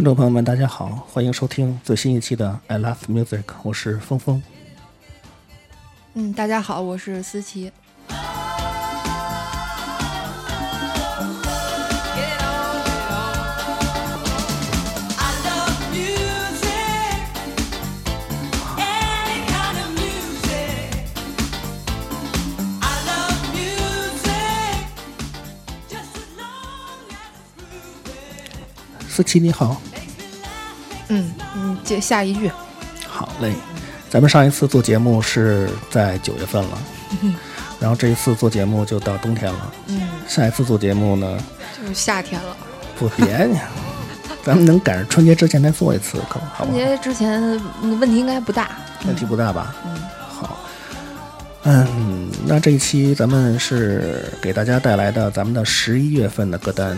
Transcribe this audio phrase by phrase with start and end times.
[0.00, 4.42] 听众朋友们，大家好，欢迎收听最新一期的《I Love Music》，我是峰峰。
[6.14, 7.70] 嗯，大家好，我是思琪。
[29.10, 29.82] 思琪你好，
[31.10, 32.50] 嗯嗯，接下一句。
[33.06, 33.52] 好嘞，
[34.08, 36.78] 咱们上一次做节目是在九月份了，
[37.78, 39.72] 然后这一次做节目就到冬天了。
[39.88, 41.38] 嗯，下一次做节目呢，
[41.78, 42.56] 就是夏天了。
[42.98, 43.58] 不别呢，
[44.44, 46.78] 咱们能赶上春节之前再做一次，可好不好？
[46.78, 47.40] 春节之前
[47.82, 48.70] 嗯问题应该不大。
[49.06, 49.74] 问题不大吧？
[49.86, 49.96] 嗯，
[50.28, 50.58] 好，
[51.64, 56.96] 嗯，那这一期咱们是给大家带来的咱们的十一月份的歌单。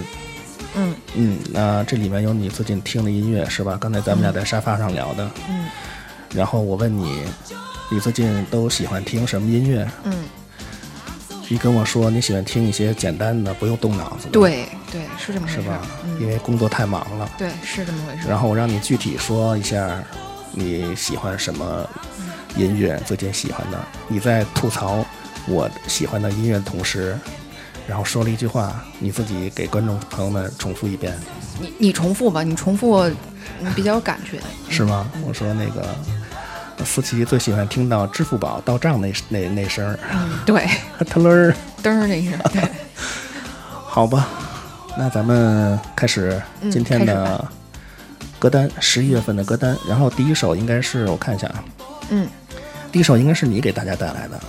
[0.75, 3.77] 嗯嗯，那这里面有你最近听的音乐是吧？
[3.81, 5.31] 刚才咱们俩在沙发上聊的。
[5.49, 5.67] 嗯
[6.35, 7.25] 然后我问你，
[7.91, 9.87] 你最近都喜欢听什么音乐？
[10.05, 10.15] 嗯，
[11.47, 15.61] 你跟我说你喜欢听一些简单的，不用动脑子的，对对，是这么回事。
[15.61, 15.83] 是吧？
[16.19, 17.29] 因嗯，为工作太忙了。
[17.37, 18.27] 对，是这么回事。
[18.27, 20.03] 然后我让你具体说一下
[20.53, 21.87] 你喜欢什么
[22.57, 23.79] 音乐，最近喜欢的。
[24.09, 25.05] 你在吐槽
[25.47, 27.15] 我喜欢的音乐的同时，
[27.87, 31.19] 然后说了一句话，你自己给观众朋友们重复一遍，
[31.61, 32.99] 你你重复吧，你重复
[33.61, 34.41] 嗯比较有感觉。
[34.71, 35.11] 是吗？
[35.27, 35.95] 我说那个
[36.85, 40.67] 思琪最喜欢听到支付宝到账那那那声儿，嗯，对，
[41.09, 41.55] 特楞儿。
[41.83, 42.39] 噔儿那声。
[42.53, 42.63] 对，
[43.73, 44.29] 好吧，
[44.97, 47.45] 那咱们开始嗯今天的
[48.39, 49.77] 歌单，十一月份的歌单。
[49.89, 51.65] 然后第一首应该是我看一下啊，
[52.11, 52.29] 嗯
[52.93, 54.41] 第一首应该是你给大家带来的。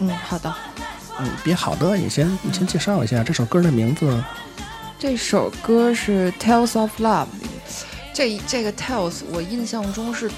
[0.00, 0.54] 嗯，好的。
[1.18, 4.22] 嗯，别好的，你先你先介绍一下这首歌的名字。
[4.98, 7.24] 这首歌是《Tales of Love》，
[8.14, 10.30] 这这个 Tales 我印象中是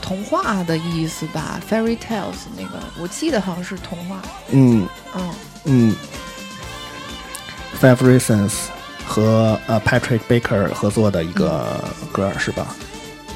[0.00, 4.22] 童话的意思吧，Fairy Tales 那个，我记得好像是童话。
[4.50, 4.86] 嗯
[5.16, 5.34] 嗯
[5.64, 5.96] 嗯
[7.80, 8.52] ，Five Reasons
[9.04, 12.74] 和呃 Patrick Baker 合作的一个歌、是吧？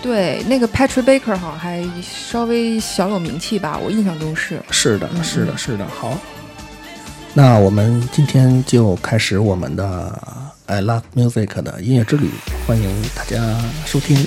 [0.00, 4.62] 对，那个 Patrick Baker 好像还稍微小有名气吧，我印象中是。
[4.70, 5.84] 是的，嗯是的，嗯是的。
[5.88, 6.16] 好，
[7.40, 10.12] 那我们今天就开始我们的
[10.66, 12.28] I Love Music 的音乐之旅，
[12.66, 13.56] 欢迎大家
[13.86, 14.26] 收听。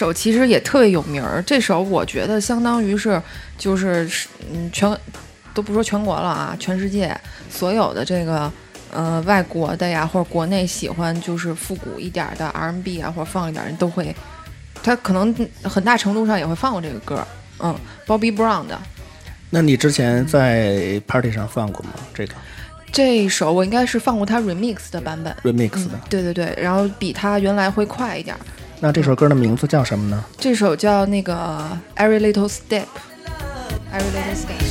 [0.00, 3.20] 首其实也特别有名儿，这首我觉得相当于是
[3.58, 4.08] 就是
[4.50, 4.96] 嗯全
[5.52, 7.14] 都不说全国了啊，全世界
[7.50, 8.50] 所有的这个
[8.90, 14.16] 呃外国的呀或者国内喜欢就是复古一点儿的 R&B 啊或者放一点儿人都会，
[14.82, 17.26] 他可能很大程度上也会放过这个歌儿，
[17.58, 17.76] 嗯
[18.06, 18.80] ，Bobby Brown 的
[19.50, 21.90] 那你之前在 party 上放过吗？
[22.14, 22.32] 这个
[22.90, 25.36] 这首我应该是放过他 remix 的版本。
[25.44, 26.00] remix 的嗯，。
[26.08, 28.40] 对对对，然后比他原来会快一点儿。
[28.82, 30.24] 那这首歌的名字叫什么呢？
[30.38, 34.69] 这首叫那个 Every Little Step，Every Little Step。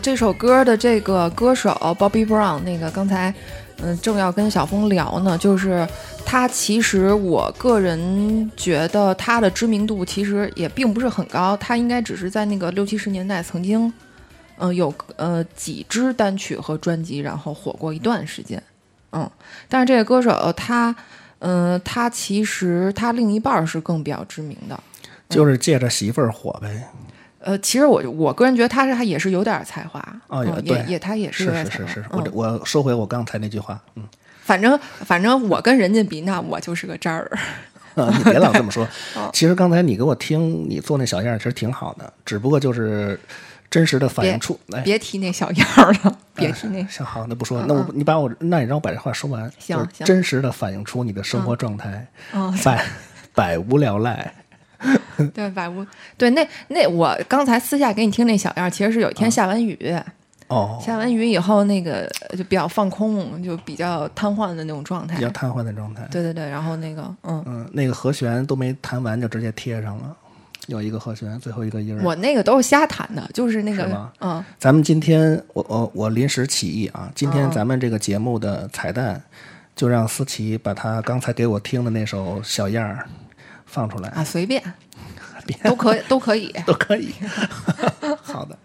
[0.00, 3.32] 这首歌的这个歌手 Bobby Brown，那个刚才
[3.82, 5.86] 嗯正要跟小峰聊呢，就是
[6.24, 13.92] 他其实我个人觉得他的知名度其实也并不是很高，他应该只是在那个六七十年代曾经，
[14.58, 18.62] 嗯、有呃几支单曲和专辑，然后火过一段时间，
[19.12, 19.30] 嗯，
[19.68, 20.94] 但是这个歌手他，
[21.38, 24.78] 嗯、他其实他另一半是更比较知名的，
[25.28, 26.88] 就是借着媳妇儿火呗。
[27.40, 34.02] 呃，其实我我个人觉得他是他也是有点儿才华，哦也嗯也也他也是有是点才华，是是是，嗯我我收回我刚才那句话，嗯，
[34.42, 37.30] 反正反正我跟人家比，那我就是个渣儿。
[37.94, 39.28] 啊你别老这么说 哦。
[39.32, 43.18] 其实刚才你给我听你做那小样儿，其实挺好的，只不过就是
[43.70, 46.86] 真实的反映出，哎，别提那小样儿了，别提那。
[46.86, 52.84] 行好，那不说，那我你把我，那你让我把这话说完，行就是行真实的反映出你的生活状态，嗯，百
[53.34, 54.32] 百无聊赖。
[55.34, 55.84] 对，百无
[56.16, 59.76] 对那那我刚才私下给你听那小样儿，其实是有一天下完雨，
[60.46, 65.22] 哦，下完雨以后那个就比较放空，就比较瘫痪的那种状态比。
[65.22, 66.06] 较瘫痪的状态。
[66.10, 70.16] 对对对，然后那个嗯，嗯，那个和弦都没弹完就直接贴上了，
[70.68, 72.02] 有一个和弦，最后一个音儿。
[72.04, 79.20] 我那个都是瞎弹的，就是那个嗯咱们今天我我我临时起意啊，今天嗯咱们这个节目的彩蛋，
[79.74, 83.04] 就让思琪把他刚才给我听的那首小样儿
[83.68, 84.62] 放出来，啊随便
[85.62, 86.52] 都可以都可以。
[86.66, 87.14] 都可以。
[88.22, 88.58] 好的。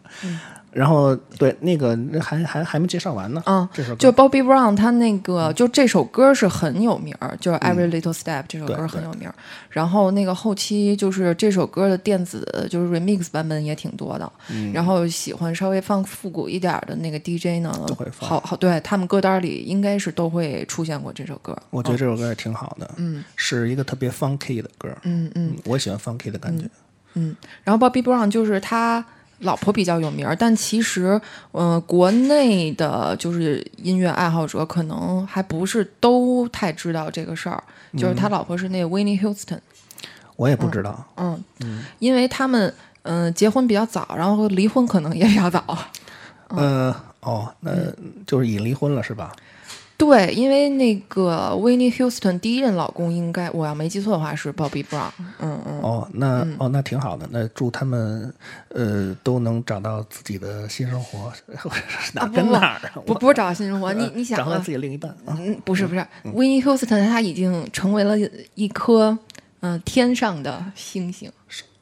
[0.73, 9.35] 然后对那个还还还没介绍完呢，嗯这首歌就 Bobby Brown 他那个就这首歌是很有名儿，就是 Every Little Step 这首歌很有名儿。
[9.69, 14.31] 然后那个后期就是这首歌的电子就是 remix 版本也挺多的。
[14.73, 21.57] 然后喜欢稍微放复古一点儿的那个 DJ 呢都会，放好好对他们歌单里应该是都会出现过这首歌。
[21.69, 26.65] 我觉得这首歌也挺好的，嗯是一个特别 funky 的歌，嗯嗯我喜欢 funky 的感觉。
[27.13, 27.35] 嗯。
[27.63, 29.05] 然后 Bobby Brown 就是他。
[29.43, 31.19] 老婆比较有名儿，但其实，
[31.51, 37.63] 嗯、国内的就是音乐爱好者可能还不是都太知道这个事儿。
[37.95, 39.59] 就是他老婆是那个 Winnie Houston，
[40.35, 41.43] 我也不知道，嗯，
[41.99, 42.73] 因为他们
[43.03, 45.63] 嗯、呃结婚比较早，然后离婚可能也比较早。
[46.47, 47.71] 呃，哦，那
[48.25, 49.31] 就是已离婚了是吧？
[49.95, 55.09] 对，因为那个 Winnie Houston 第一任老公应该我要没记错的话是 Bobby Brown，
[55.39, 58.33] 嗯嗯，哦，那哦那挺好的，那祝他们
[58.69, 61.31] 呃都能找到自己的新生活，
[62.13, 62.91] 哪儿啊不不跟哪儿啊？
[63.05, 65.37] 不我不是找到新生活，你呃你想啊找到自，己另一半啊？
[65.39, 68.15] 嗯，不是不是，Winnie Houston 他已经成为了
[68.55, 69.17] 一颗
[69.61, 71.31] 嗯、天上的星星。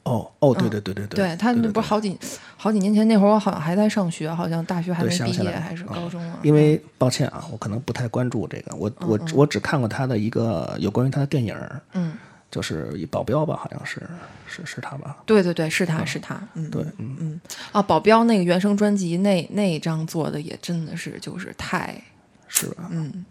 [0.04, 2.18] 哦哦，对对对对嗯对他对那不是好几
[2.56, 6.38] 好几年前那会儿，我好像还在上学，好像大学还没毕业，还是高中啊？
[6.42, 12.14] 因为抱歉啊，我可能不太关注这个，我我我只看过他的一个有关于他的电影儿，嗯，
[12.50, 14.02] 就是一保镖吧，好像是
[14.46, 15.18] 是是他吧？
[15.24, 17.40] 对对对，是他是他，嗯，对，嗯，嗯
[17.70, 21.94] 啊，保镖那个原声专辑那那一张做的也真的是就是太
[22.48, 22.88] 是吧？
[22.90, 23.24] 嗯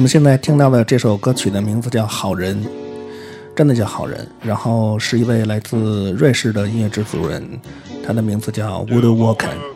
[0.04, 2.62] 我们现在听到的这首歌曲的名字叫《好人》，
[3.56, 4.28] 真的叫好人。
[4.42, 7.42] 然后是一位来自瑞士的音乐制作人，
[8.04, 9.73] 他的名字叫 Woodwalken。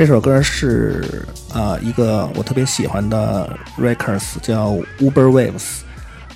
[0.00, 5.80] 这首歌是啊一个我特别喜欢的 Records 叫 Uber Waves，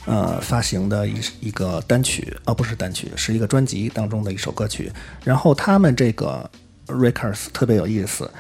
[0.05, 4.92] 呃发行的一一个单曲啊不是单曲，是一个专辑当中的一首歌曲。
[5.24, 6.50] 然后他们这个
[6.88, 8.31] Records 特别有意思，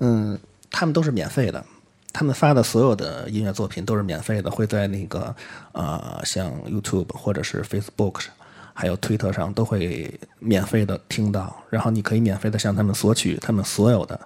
[0.00, 0.36] 嗯，
[0.68, 1.64] 他们都是免费的，
[2.12, 5.32] 他们发的所有的音乐作品都是免费的，会在那个
[5.70, 8.34] 呃像 YouTube 或者是 Facebook 上
[8.74, 14.20] 还有推特上都会免费的听到，然后你可以免费的向他们索取他们所有的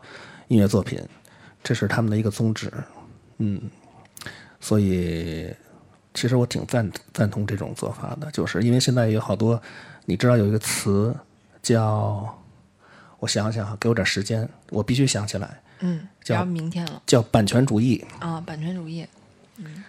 [0.48, 1.00] 音乐作品，
[1.62, 2.72] 这是他们的一个宗旨。
[3.38, 3.60] 嗯，
[4.60, 5.52] 所以
[6.14, 9.60] 其实我挺赞赞同这种做法的，就是因为现在有好多，
[10.04, 11.14] 你知道有一个词
[11.62, 12.38] 叫，
[13.18, 18.02] 我想想啊，给我点时间，我必须想起来，嗯，叫明天了叫版权主义。
[18.20, 19.06] 啊，版权主义，
[19.58, 19.84] 嗯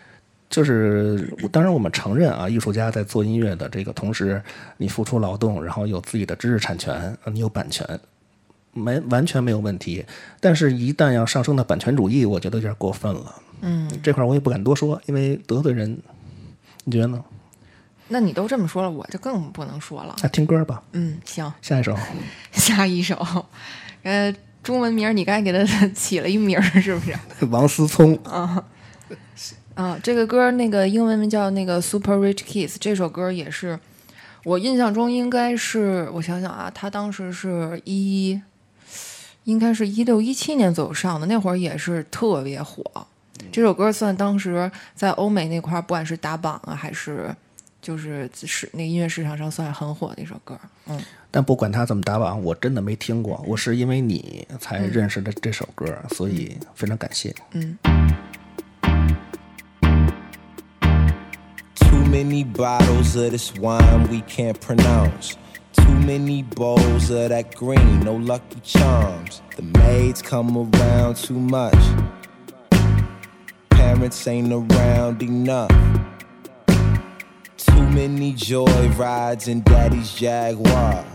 [0.50, 4.41] 就是当然我们承认啊，艺术家在做音乐的这个同时，
[4.78, 7.86] 你付出劳动，然后有自己的知识产权，呃你有版权，
[8.78, 10.06] 没完全没有问题。
[10.40, 13.36] 但是，一旦要上升到版权主义，我觉得有点过分了。
[13.62, 16.00] 嗯，这块儿我也不敢多说，因为得罪人。
[16.84, 17.22] 你觉得呢？
[18.08, 20.16] 那你都这么说了，我就更不能说了。
[20.24, 21.94] 那听歌吧，嗯，行，下一首。
[22.54, 23.46] 下一首，
[24.04, 27.13] 呃，中文名儿你该给他起了一名儿， 是不是？
[27.52, 28.18] 王思聪，
[29.76, 33.78] 啊，这个歌那个英文名叫那个 Super Rich Kids，这首歌也是
[34.46, 38.42] 我印象中应该是我想想啊，他当时是一，
[39.48, 42.84] 应该是一六一七年左右上的，那会儿也是特别火。
[43.50, 47.34] 这首歌算当时在欧美那块儿，不管是打榜啊，还是
[47.82, 50.60] 就是是那音乐市场上算是很火的一首歌。
[50.88, 53.42] 嗯，但不管他怎么打榜，我真的没听过。
[53.48, 57.34] 我是因为你才认识的这首歌，所以非常感谢。
[61.76, 65.36] Too many bottles of this wine we can't pronounce.
[65.78, 69.42] Too many bowls of that green, no lucky charms.
[69.56, 71.84] The maids come around too much.
[73.70, 75.72] Parents ain't around enough.
[77.58, 81.06] Too many joy rides in daddy's Jaguar.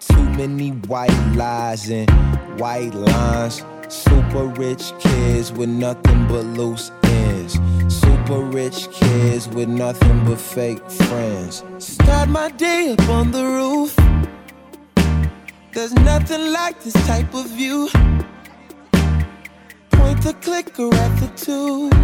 [0.00, 2.10] Too many white lies and
[2.58, 3.62] white lines.
[3.88, 7.58] Super rich kids with nothing but loose ends.
[7.88, 11.62] Super rich kids with nothing but fake friends.
[11.78, 13.94] Start my day up on the roof.
[15.72, 17.88] There's nothing like this type of view.
[19.90, 21.94] Point the clicker at the tube.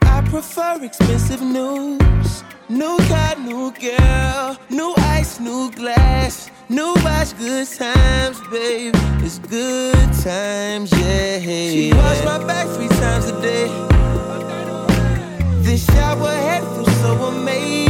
[0.00, 2.42] I prefer expensive news.
[2.70, 8.94] New car, new girl, new ice, new glass, new watch, good times, babe.
[9.20, 11.38] It's good times, yeah.
[11.38, 13.68] She wash my back three times a day.
[15.60, 17.83] This shower head feels so amazing.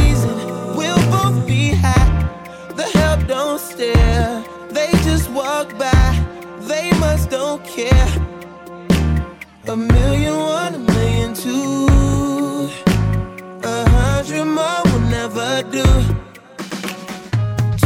[3.27, 4.43] Don't stare.
[4.69, 6.25] They just walk by.
[6.61, 8.07] They must don't care.
[9.67, 12.69] A million one, a million two.
[13.63, 15.85] A hundred more will never do.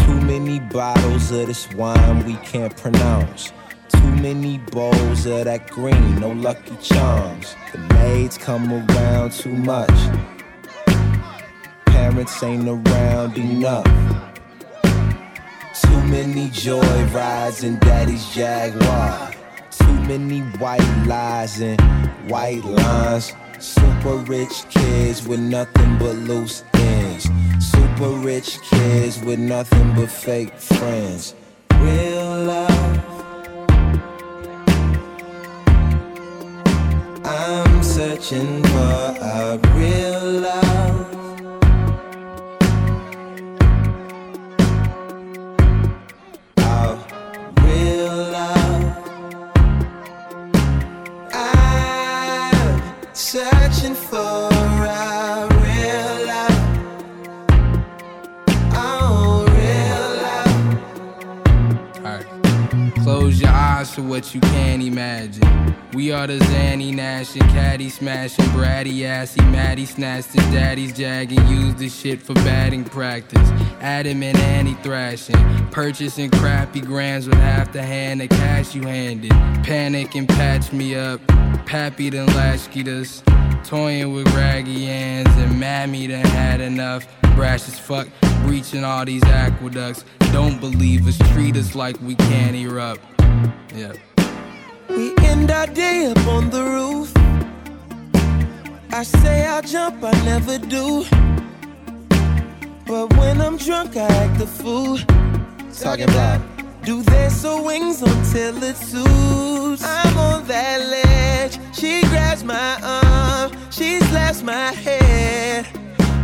[0.02, 3.54] Too many bottles of this wine we can't pronounce.
[3.90, 7.56] Too many bowls of that green, no lucky charms.
[7.72, 10.00] The maids come around too much.
[11.86, 13.86] Parents ain't around enough.
[15.82, 19.32] Too many joy rides in daddy's Jaguar.
[19.72, 21.80] Too many white lies and
[22.30, 23.34] white lines.
[23.60, 27.30] Super rich kids with nothing but loose ends.
[27.60, 31.36] Super rich kids with nothing but fake friends.
[31.76, 33.00] Real love.
[37.26, 40.69] I'm searching for a real love.
[64.00, 65.76] To what you can't imagine.
[65.94, 71.46] We are the Zanny Nash and Caddy smashing, Bratty assy, Maddie snatched his daddy's jagging,
[71.48, 73.50] used the shit for batting practice.
[73.82, 75.36] Adam and Annie thrashing,
[75.72, 79.32] purchasing crappy grams with half the hand of cash you handed.
[79.64, 81.20] Panic and patch me up,
[81.66, 83.22] Pappy done latchkeyed us.
[83.66, 87.06] Toying with raggy hands and Mammy done had enough.
[87.36, 88.08] Brash as fuck,
[88.44, 90.06] breaching all these aqueducts.
[90.32, 93.19] Don't believe us, treat us like we can't erupt.
[93.76, 93.94] Yeah.
[94.90, 97.12] We end our day up on the roof.
[98.92, 101.06] I say I'll jump, I never do.
[102.86, 104.98] But when I'm drunk, I act a fool.
[105.80, 106.42] Talking about
[106.84, 109.84] do their so wings until it suits.
[109.84, 111.60] I'm on that ledge.
[111.76, 115.68] She grabs my arm, she slaps my head.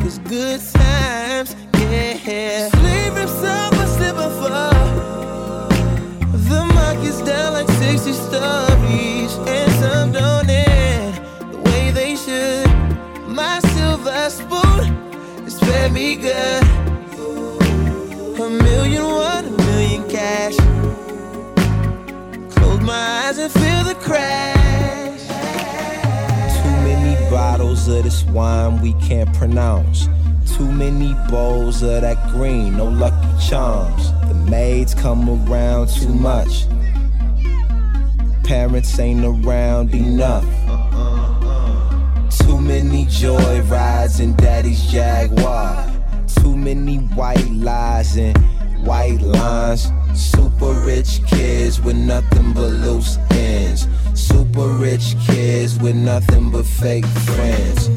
[0.04, 2.69] It's good times, yeah.
[2.69, 5.55] Sleep rips up, I slip and fall.
[7.06, 11.15] Market's down like 60 stories, and some don't end
[11.52, 12.68] the way they should.
[13.28, 14.91] My silver spoon
[15.46, 16.63] is fed me good.
[18.39, 20.56] A million, one, a million cash.
[22.56, 25.22] Close my eyes and feel the crash.
[26.58, 30.08] Too many bottles of this wine we can't pronounce.
[30.58, 34.12] Too many bowls of that green, no lucky charms.
[34.28, 36.65] The maids come around too much.
[38.45, 40.45] Parents ain't around enough.
[42.38, 45.91] Too many joy rides in daddy's Jaguar.
[46.27, 48.38] Too many white lies and
[48.86, 49.91] white lines.
[50.13, 53.88] Super rich kids with nothing but loose ends.
[54.13, 57.89] Super rich kids with nothing but fake friends.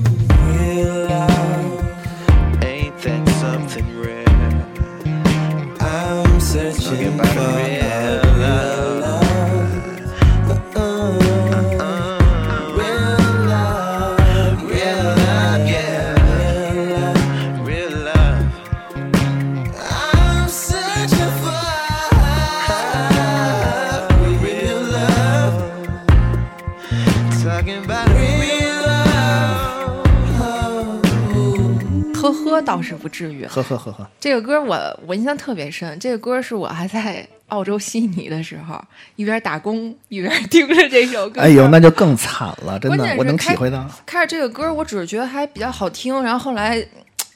[32.68, 33.46] 倒是不至于。
[33.46, 38.78] 呵呵呵呵，这个歌我我印象特别深，这个歌是我还在澳洲悉尼的时候，
[39.16, 41.40] 一边打工一边听着这首歌。
[41.40, 43.88] 哎呦，那就更惨了，真的我能体会到。
[44.04, 46.86] 开始这个歌，我只是觉得还比较好听，然后后来，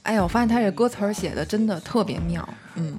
[0.02, 2.98] 哎呀，我发现他这歌词写的真的特别妙，嗯。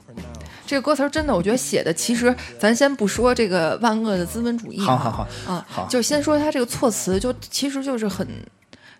[0.66, 8.26] 这个歌词真的，我觉得写的其实，咱先不说这个万恶的资本主义啊，好好好啊，好就先说他这个措辞，就其实就是很，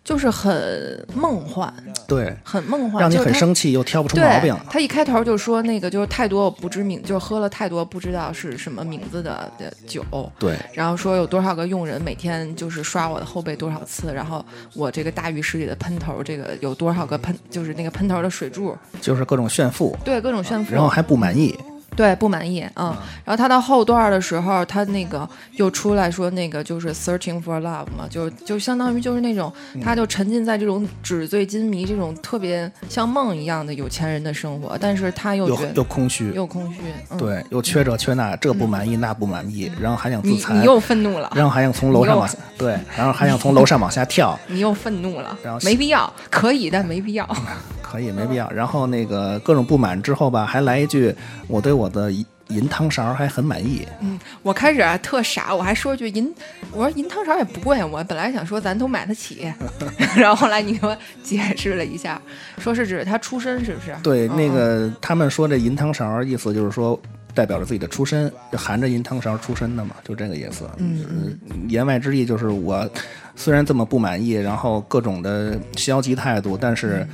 [0.04, 1.74] 就是很梦幻，
[2.06, 4.54] 对，很梦幻，让你很生气又挑不出毛病。
[4.70, 10.04] 他一开头就说那个就是太多不知名，就是喝了太多不知道是什么名字的的酒。
[10.38, 20.74] 对，然后说有多少个佣人每天就是刷我的后背多少次，然后我这个大浴室里的喷头，这个有多少个喷，就是那个喷头的水柱，就是各种炫富，对各种炫富。
[20.74, 21.58] 然后还不满意，
[21.96, 29.52] 对，不满意，嗯，然后他到后段的时候，他那个又出来说那个就是 searching for love 嘛，就就相当于就是那种，
[29.82, 36.80] 他就沉浸在这种纸醉金迷这种特别像梦一样的有钱人的生活，但是他又又觉得又空虚，又空虚，
[37.10, 45.38] 嗯，对，又缺这缺那，这不满意那不满意，然后还想自残你你，又愤怒了，然后还想从楼上往下对，然后还想从楼上往下跳， 你又愤怒了。
[45.44, 47.28] 然后，没必要，可以但没必要，
[47.94, 48.50] 可以没必要。
[48.50, 51.16] 然后那个各种不满之后吧，还来一句
[51.48, 56.34] 我对我的银银汤勺还很满意，嗯我开始啊特傻，我还说句银，
[56.72, 59.54] 我说银汤勺也不贵，我本来想说咱都买得起，
[60.18, 62.20] 然后后来你给我解释了一下，
[62.58, 63.96] 说是指他出身是不是？
[64.04, 67.00] 对，嗯那个他们说这银汤勺意思就是说。
[67.36, 70.70] 代表着自己的出身，就含着银汤勺出身的嘛，就这个意思。
[70.78, 72.88] 嗯嗯，言外之意就是我
[73.36, 77.08] 虽然这么不满意，然后各种的消极态度，但是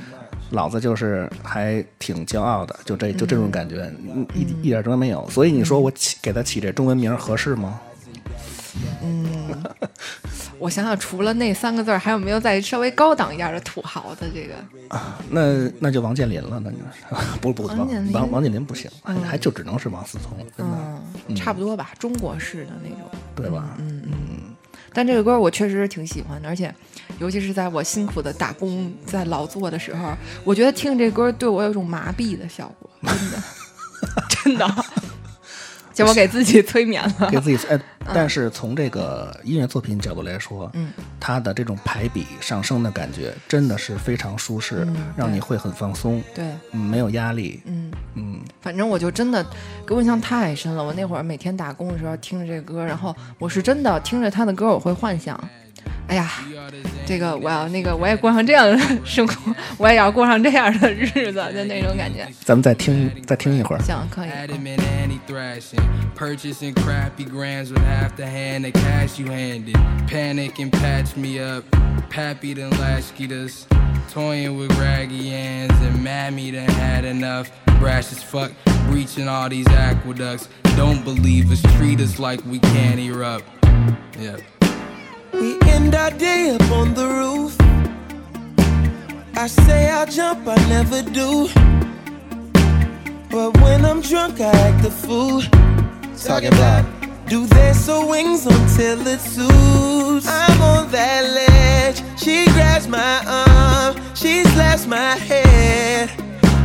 [0.50, 5.28] 老子就是还挺骄傲的，就这就这种感觉，嗯一一点都没有。
[5.30, 7.80] 所以你说我起给他起这中文名合适吗？
[9.02, 9.50] 嗯
[10.58, 14.54] 我想想，除了那三个字儿，还有没有再稍微高档一点的土豪的这个？
[14.94, 18.90] 啊那那就王健林了，那就是 不不王健林王王健林不行，
[19.24, 20.76] 还就只能是王思聪，真的，
[21.28, 22.98] 嗯，差不多吧，中国式的那种。
[23.34, 23.74] 对吧？
[23.78, 24.02] 嗯
[24.92, 26.74] 但这个歌我确实是挺喜欢的，而且
[27.20, 33.42] 尤其是在我辛苦的打工、在劳作的时候，我觉得听这歌对我有一种麻痹的效果，真的，
[34.28, 34.84] 真的，
[35.94, 37.30] 就我给自己催眠了。
[37.30, 37.78] 给自己，哎，
[38.14, 49.44] 但是从这个音乐作品角度来说，嗯，它的这种排比上升的感觉真的是非常舒适，让你会很放松，对，嗯，没有压力，嗯，嗯，反正我就真的
[49.86, 50.82] 给我印象太深了。
[50.82, 55.38] 我那会儿每天打工的时候听着这歌，然后我是真的听着他的歌，我会幻想，
[56.08, 56.28] 哎呀，
[57.06, 62.26] 这个我要那个我也过上这样的生活， 我也要过上这样的日子的那种感觉。
[62.44, 64.30] 咱们再听再听一会儿，行，可以。
[85.32, 85.60] We can't erupt.
[85.60, 85.60] Yeah.
[85.62, 87.56] We end our day up on the roof.
[89.36, 91.48] I say I'll jump, I never do.
[93.30, 95.42] But when I'm drunk, I act a fool.
[96.16, 96.84] Talking about
[97.28, 100.26] do their so wings until it suits.
[100.26, 102.02] I'm on that ledge.
[102.18, 106.10] She grabs my arm, she slaps my head.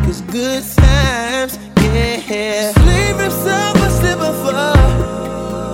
[0.09, 2.71] It's good times, yeah.
[2.73, 5.71] Sleep if summer slip and fall.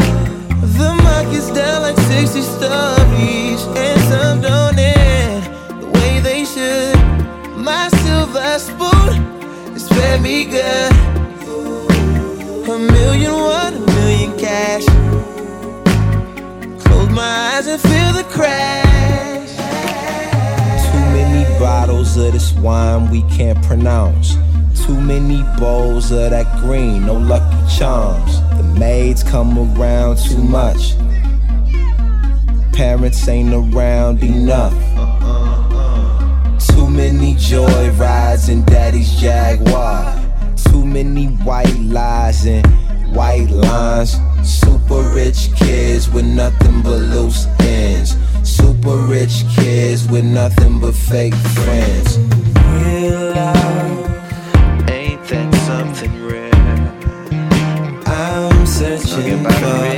[0.77, 5.43] The market's down like 60 stories, and some don't end
[5.82, 6.97] the way they should.
[7.56, 9.15] My silver spoon
[9.74, 10.91] is fed me good.
[12.69, 14.86] A million, one, a million cash.
[16.84, 19.52] Close my eyes and feel the crash.
[20.91, 24.36] Too many bottles of this wine we can't pronounce.
[24.86, 28.41] Too many bowls of that green, no lucky charms.
[28.58, 30.95] The maids come around too much.
[32.74, 34.74] Parents ain't around enough.
[36.68, 40.16] Too many joy rides in daddy's Jaguar.
[40.56, 42.66] Too many white lies and
[43.16, 44.18] white lines.
[44.44, 48.16] Super rich kids with nothing but loose ends.
[48.44, 52.18] Super rich kids with nothing but fake friends.
[52.18, 56.52] Real love, ain't that something rare?
[58.08, 59.90] I'm searching for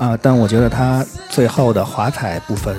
[0.00, 2.74] 啊，但我觉得他最后的华彩部分，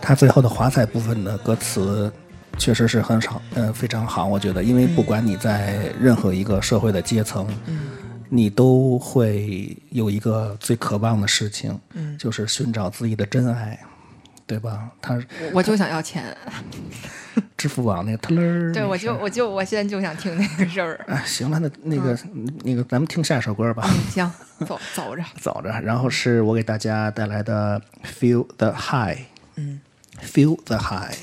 [0.00, 2.10] 他最后的华彩部分的歌词
[2.56, 4.24] 确实是很少，呃，非常好。
[4.24, 7.46] 我觉得，因为不管你在任何一个社会的阶层，
[8.30, 11.78] 你都会有一个最渴望的事情，
[12.18, 13.78] 就是寻找自己的真爱，
[14.50, 14.90] 对吧？
[15.00, 16.36] 他我我就想要钱，
[17.56, 20.98] 支付宝那个特勒儿，对我就我就我现在就想听那个事儿。
[21.06, 22.18] 哎，行了，那那个、
[22.64, 23.88] 那个，咱们听下一首歌吧。
[24.10, 24.28] 行，
[24.66, 25.22] 走走着。
[25.40, 27.80] 走着，然后是我给大家带来的
[28.20, 29.18] 《Feel the High》，
[29.54, 29.80] 嗯
[30.20, 31.14] ，Feel the High。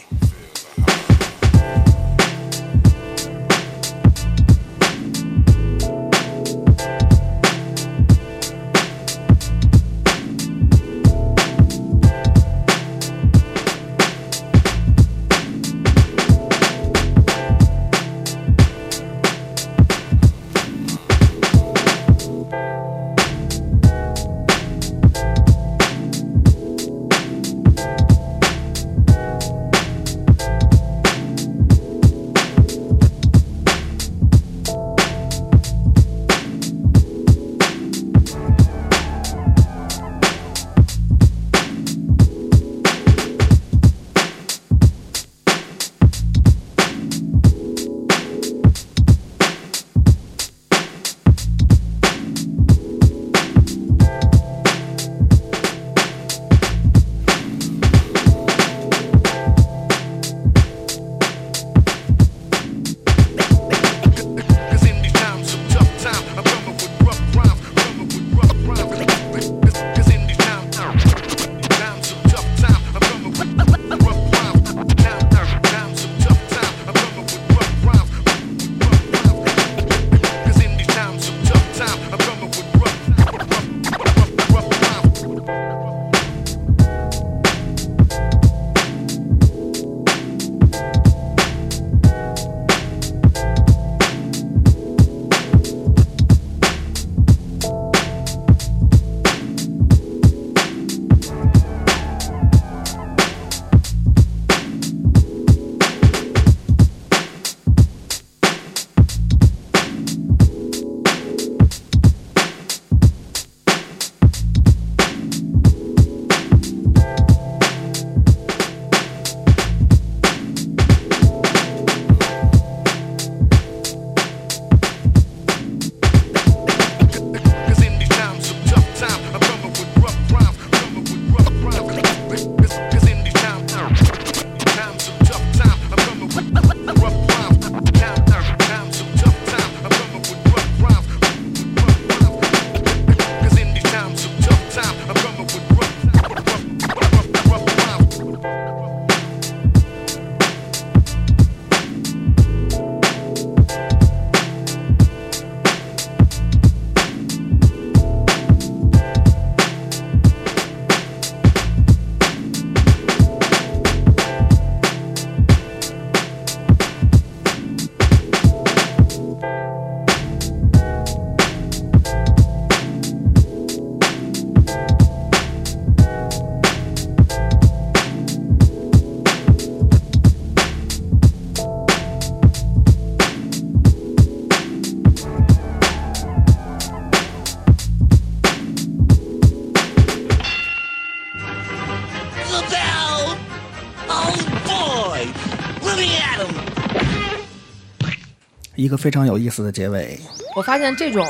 [198.88, 200.17] 一个非常有意思的结尾。
[200.55, 201.27] 我发现这种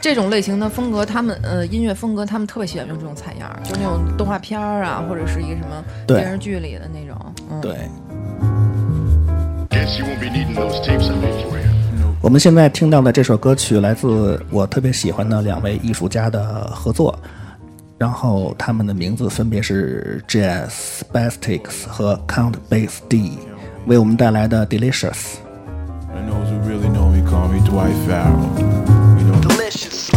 [0.00, 7.16] 这种类型的风格，他们呃音乐风格，他们特别喜欢用这种采样儿，就那种动画片儿啊，或者是一个什么电视剧里的那种。
[7.48, 7.76] 嗯，对.
[12.20, 17.16] 我们现在听到的这首歌曲来自我特别喜欢的两位艺术家的合作，
[17.98, 23.38] 然后他们的名字分别是 Jazz Bastics 和 Count Bass D，
[23.86, 25.36] 为我们带来的 Delicious。
[27.76, 29.18] Me call me Dwight Farrell.
[29.18, 30.10] You know, Delicious.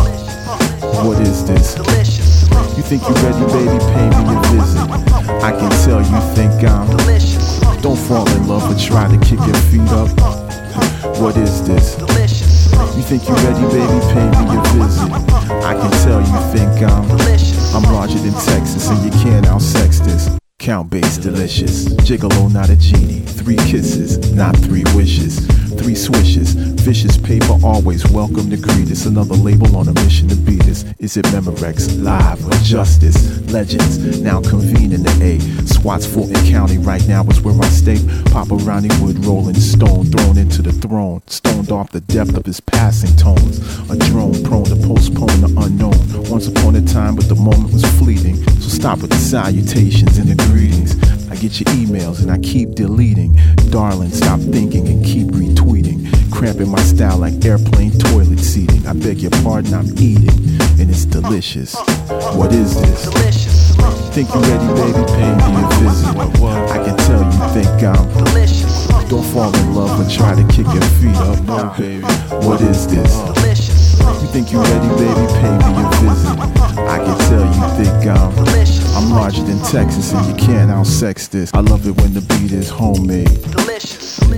[1.03, 1.75] what is this?
[1.75, 2.49] Delicious.
[2.77, 3.79] You think you ready, baby?
[3.93, 4.89] Pay me a visit.
[5.43, 6.87] I can tell you think I'm.
[6.97, 7.59] Delicious.
[7.81, 10.09] Don't fall in love or try to kick your feet up.
[11.19, 11.95] What is this?
[11.95, 12.71] Delicious.
[12.95, 13.99] You think you ready, baby?
[14.13, 15.11] Pay me a visit.
[15.63, 17.07] I can tell you think I'm.
[17.07, 17.73] Delicious.
[17.73, 20.39] I'm larger than Texas, and you can't outsex this.
[20.69, 21.87] Count base delicious.
[22.05, 23.21] Gigolo, not a genie.
[23.21, 25.47] Three kisses, not three wishes.
[25.79, 26.53] Three swishes.
[26.53, 29.07] Vicious paper, always welcome to greet us.
[29.07, 30.85] Another label on a mission to beat us.
[30.99, 32.03] Is it Memorex?
[32.03, 33.51] Live or Justice?
[33.51, 35.39] Legends, now convene in the A.
[35.65, 37.97] Swats Fulton County, right now is where I stay.
[38.31, 41.23] Papa Ronnie Wood, rolling stone, thrown into the throne.
[41.25, 43.57] Stoned off the depth of his passing tones.
[43.89, 46.29] A drone prone to postpone the unknown.
[46.29, 48.35] Once upon a time, but the moment was fleeting.
[48.59, 50.91] So stop with the salutations and the greetings.
[51.31, 53.31] I get your emails and I keep deleting.
[53.69, 55.99] Darling, stop thinking and keep retweeting.
[56.33, 58.85] Cramping my style like airplane toilet seating.
[58.85, 60.35] I beg your pardon, I'm eating,
[60.79, 61.75] and it's delicious.
[62.35, 63.05] What is this?
[63.05, 63.75] Delicious.
[64.13, 65.03] Think you ready, baby?
[65.15, 66.15] Pay me a visit.
[66.75, 68.25] I can tell you think I'm.
[68.25, 68.87] Delicious.
[69.07, 71.39] Don't fall in love and try to kick your feet up.
[71.45, 72.03] No, baby.
[72.45, 73.48] What is this?
[74.21, 75.25] You think you ready, baby?
[75.39, 76.39] Pay me a visit.
[76.79, 78.49] I can tell you think I'm.
[78.95, 81.53] I'm larger than Texas and you can't outsex this.
[81.53, 83.29] I love it when the beat is homemade.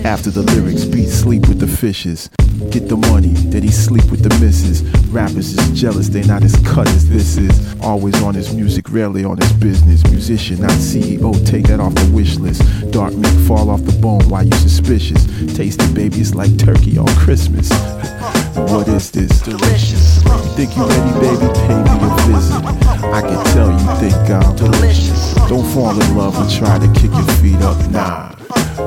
[0.05, 2.29] After the lyrics, beat sleep with the fishes.
[2.69, 4.83] Get the money, then he sleep with the misses.
[5.07, 7.75] Rappers is jealous, they not as cut as this is.
[7.81, 10.03] Always on his music, rarely on his business.
[10.11, 12.61] Musician, not CEO, take that off the wish list.
[12.91, 15.25] Dark milk fall off the bone, why you suspicious?
[15.55, 17.69] Taste it, baby, it's like turkey on Christmas.
[18.55, 19.41] what is this?
[19.41, 20.23] Delicious.
[20.23, 21.47] You think you ready, baby?
[21.67, 22.63] Pay me a visit.
[23.11, 25.33] I can tell you think I'm Delicious.
[25.47, 27.77] Don't fall in love and try to kick your feet up.
[27.91, 28.35] Nah.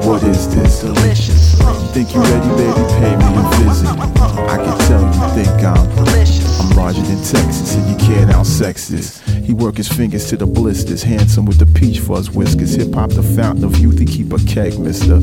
[0.06, 0.80] What is this?
[0.80, 1.58] Delicious.
[1.60, 2.82] You think you ready, baby?
[3.00, 3.88] Pay me a visit.
[3.88, 5.94] I can tell you think I'm.
[5.94, 6.60] Delicious.
[6.60, 9.20] I'm larger than Texas, and you can't outsex this.
[9.44, 12.74] He work his fingers to the blisters, handsome with the peach fuzz whiskers.
[12.74, 13.98] Hip hop, the fountain of youth.
[13.98, 15.20] He keep a keg, Mister.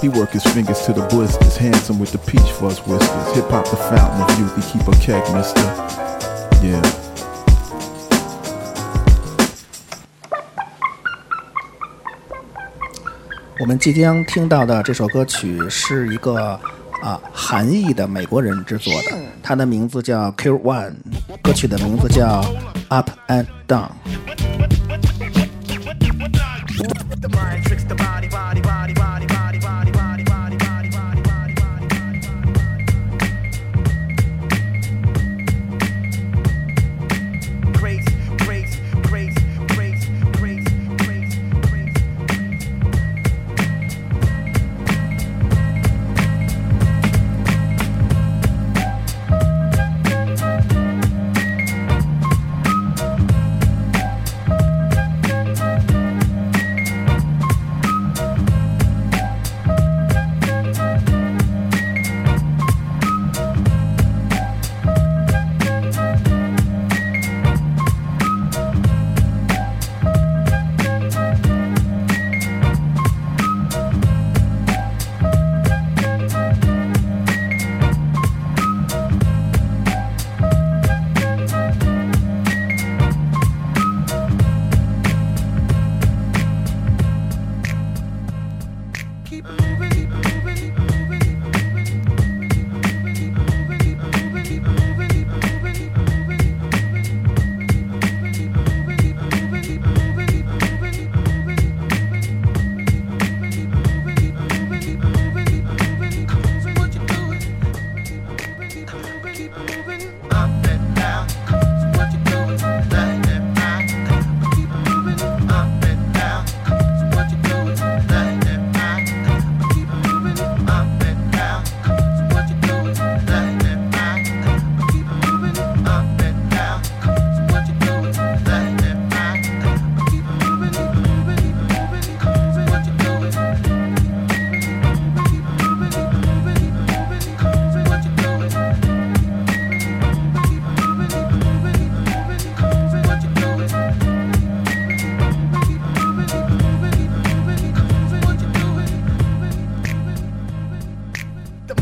[0.00, 3.34] He work his fingers to the blisters, handsome with the peach fuzz whiskers.
[3.34, 4.54] Hip hop, the fountain of youth.
[4.54, 5.60] He keep a keg, Mister.
[6.62, 6.82] Yeah.
[13.60, 16.58] 我们即将听到的这首歌曲是一个
[17.02, 20.94] 啊韩裔的美国人制作的，他的名字叫 Q One，
[21.42, 22.44] 歌曲的名字叫
[22.88, 23.88] Up and Down。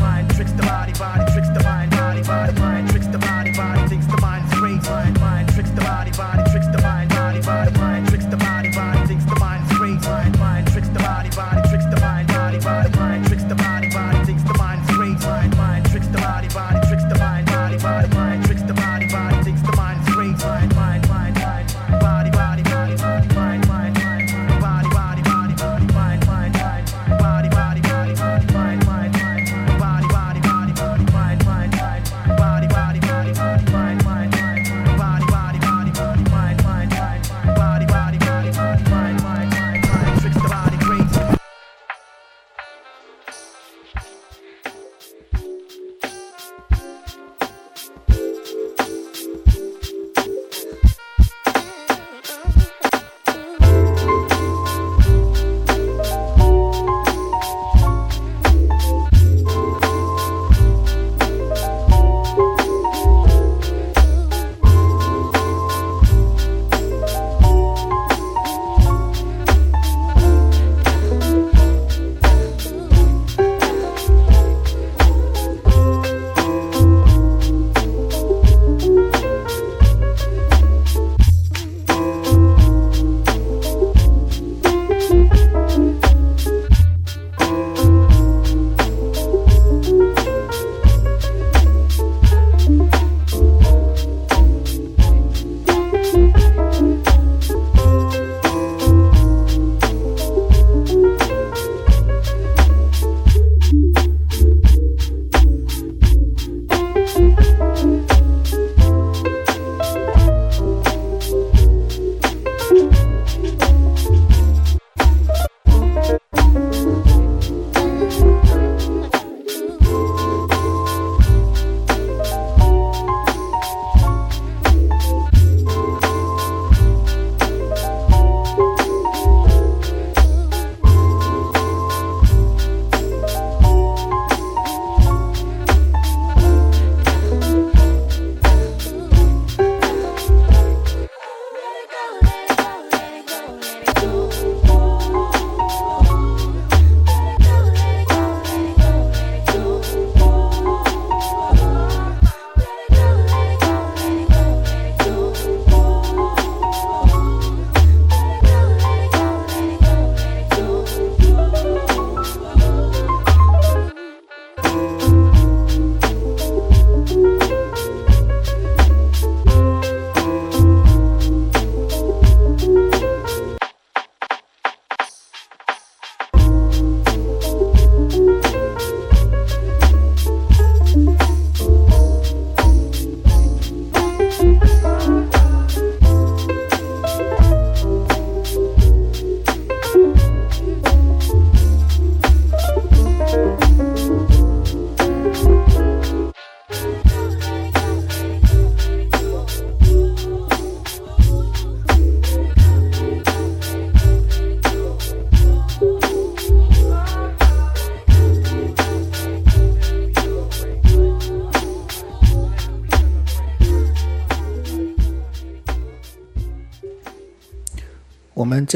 [0.07, 3.87] mind tricks the body, body tricks the mind, body, body, mind tricks the body, body
[3.89, 4.83] thinks the mind, straight.
[4.89, 6.46] mind, mind tricks the body, body.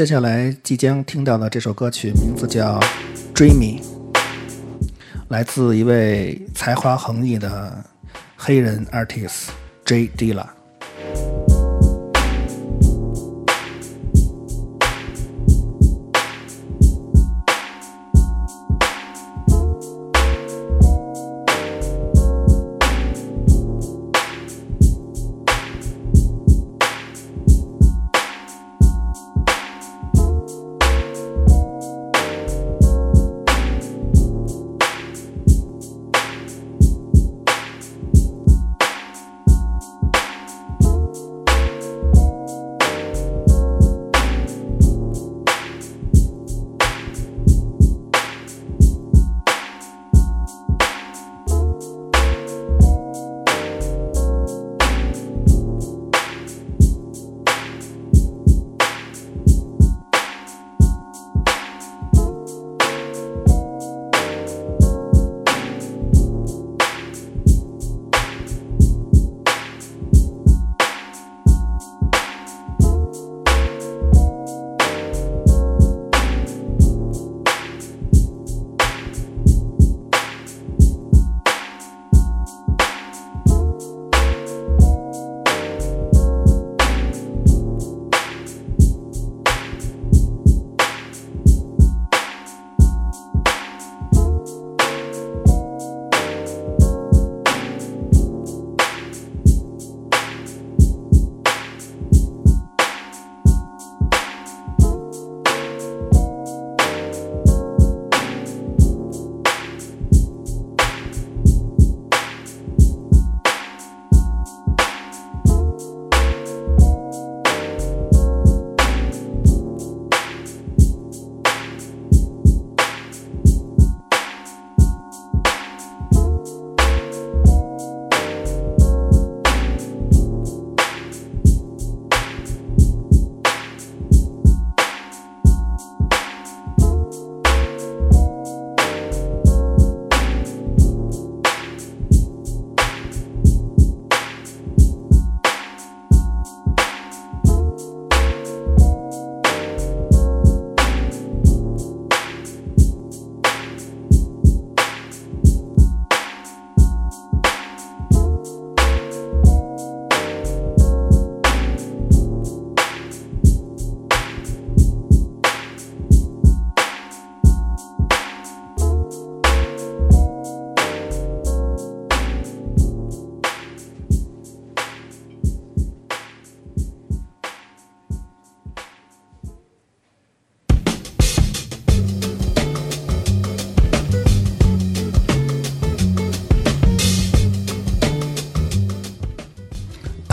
[0.02, 2.80] 接下来即将听到的这首歌曲名字叫
[3.32, 3.80] 《Dreamy》，
[5.28, 7.84] 来自一位才华横溢的
[8.36, 9.50] 黑人 artist
[9.84, 10.61] J Dilla。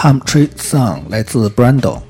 [0.01, 2.08] Palm Tree Song 来自 Brando。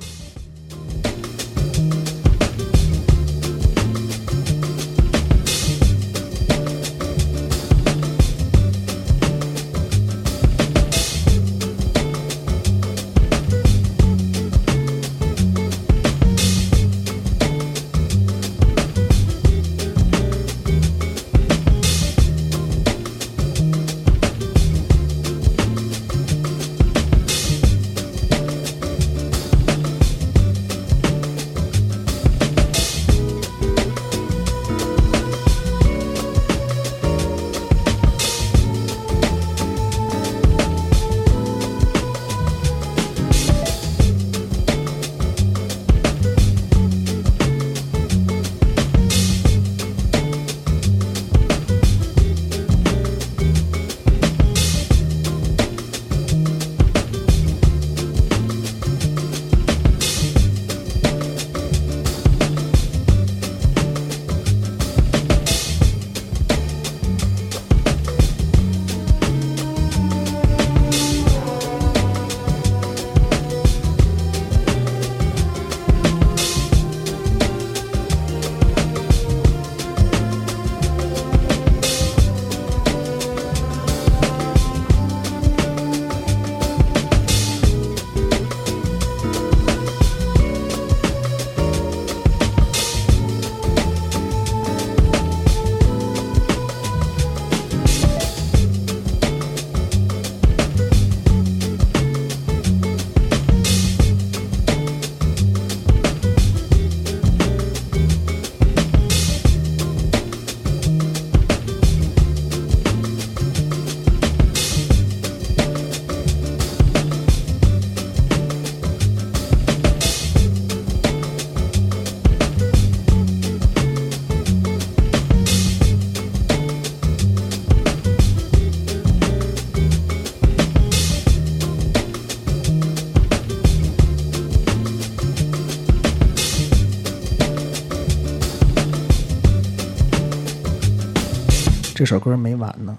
[142.19, 142.97] 首歌没完呢。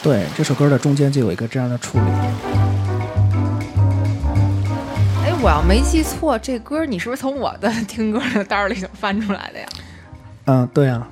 [0.00, 2.04] 对，这首歌的中间就有一个这样的处理。
[5.24, 9.66] 哎，我要没记错，这歌你是不是从我的听歌的单儿里头翻出来的呀？
[10.44, 11.08] 嗯，对啊，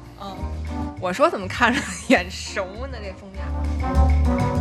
[1.00, 2.96] 我说怎么看着眼熟呢？
[3.02, 4.55] 这封面。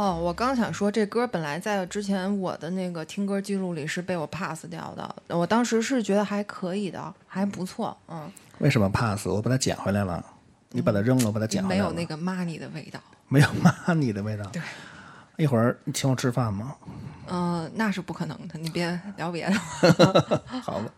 [0.00, 5.14] 哦，我刚想说，这歌本来在之前我的那个听歌记录里是被我 pass 掉的。
[5.28, 9.26] 我当时是觉得还可以的，还不错，嗯，为什么 pass？
[9.28, 10.24] 我把它捡回来了，
[10.70, 11.84] 你把它扔了，我把它捡回来了。
[11.84, 12.98] 没有那个 money 的味道。
[13.28, 14.44] 没有 money 的味道。
[14.46, 14.62] 对，
[15.36, 16.74] 一会儿你请我吃饭吗？
[17.28, 19.54] 嗯、那是不可能的，你别聊别的。
[20.64, 20.90] 好吧，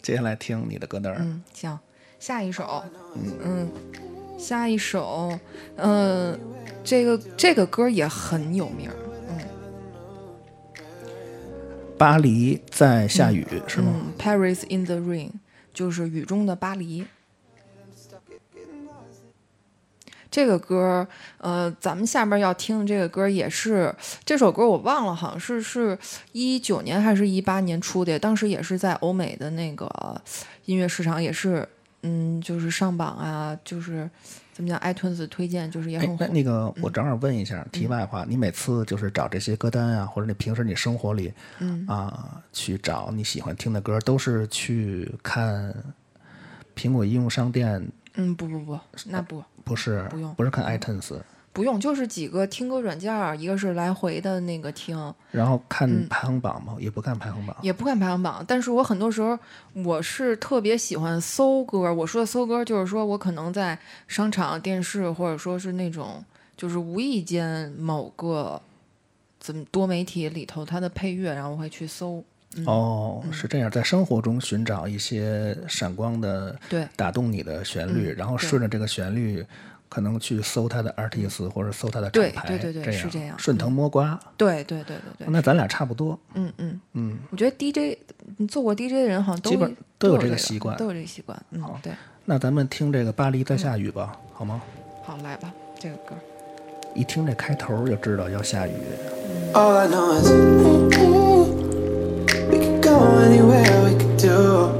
[0.00, 1.14] 接下来听你的歌单。
[1.18, 1.78] 嗯，行，
[2.18, 2.82] 下一首，
[3.44, 3.68] 嗯，
[4.40, 5.38] 下一首，
[5.76, 6.38] 嗯、
[6.82, 8.96] 这个这个歌也很有名儿，
[11.98, 13.92] 巴黎在下雨、是吗？
[13.94, 15.32] 嗯，Paris in the Rain，
[15.74, 17.04] 就是雨中的巴黎。
[20.30, 21.06] 这个歌，
[21.38, 25.98] 呃，咱们下边要听的这个歌也是这首歌，我忘了，好像是是
[26.32, 29.90] 一九年还是一八年出的，当时也是在欧美的那个
[30.66, 31.68] 音乐市场也是，
[32.02, 34.08] 嗯，就是上榜啊，就是
[34.52, 36.32] 怎么讲，iTunes 推荐就是也哎很，火那。
[36.32, 45.74] 那个，我正好问一下，题外话，你每次就是找这些歌单啊，或者你平时你生活里，嗯啊，去找你喜欢听的歌，都是去看
[46.74, 51.20] 苹果应用商店，嗯，不不不，那不不是不用不是看 iTunes，
[51.52, 54.96] 不用，就是几个听歌软件儿，一个是来回的那个听，
[55.32, 56.76] 然后看嗯排行榜嘛？
[56.78, 57.56] 也不看排行榜。
[57.60, 59.38] 也不看排行榜，但是我很多时候
[59.72, 61.92] 我是特别喜欢搜歌。
[61.92, 66.24] 我说的搜歌，就是说我可能在商场、电视，或者说是那种
[66.56, 68.60] 就是无意间某个
[69.40, 72.22] 怎么多媒体里头它的配乐，然后我会去搜。
[72.56, 79.46] 嗯、哦，是这样，在生活中寻找一些闪光的、对打动你的旋律，嗯然后顺着这个旋律，
[79.90, 83.36] 可能去搜他的 artist 或者搜他的对厂牌，对对对这是这样。
[83.38, 84.18] 顺藤摸瓜。
[84.38, 87.98] 对对对对对，那咱俩差不多，嗯嗯，嗯，我觉得 DJ
[88.38, 90.76] 你做过 DJ 的人好像都基本都都有这这个习惯。
[90.78, 91.38] 都有这个习惯。
[91.50, 91.92] 嗯，对，
[92.24, 94.62] 那咱们听这个《巴黎在下雨》嗯吧，好吗？
[95.04, 96.14] 好来吧，这个歌。
[96.94, 98.72] 一听这开头就知道要下雨。
[99.52, 100.30] All I know is
[102.48, 104.70] we could go anywhere, we could do.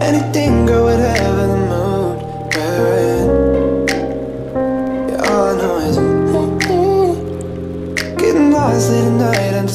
[0.00, 2.16] Anything, girl, whatever the mood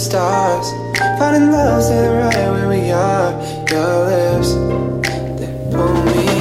[0.04, 0.70] stars,
[1.18, 3.32] finding love standing right where we are.
[3.70, 4.50] Your lips,
[5.40, 6.33] they pull me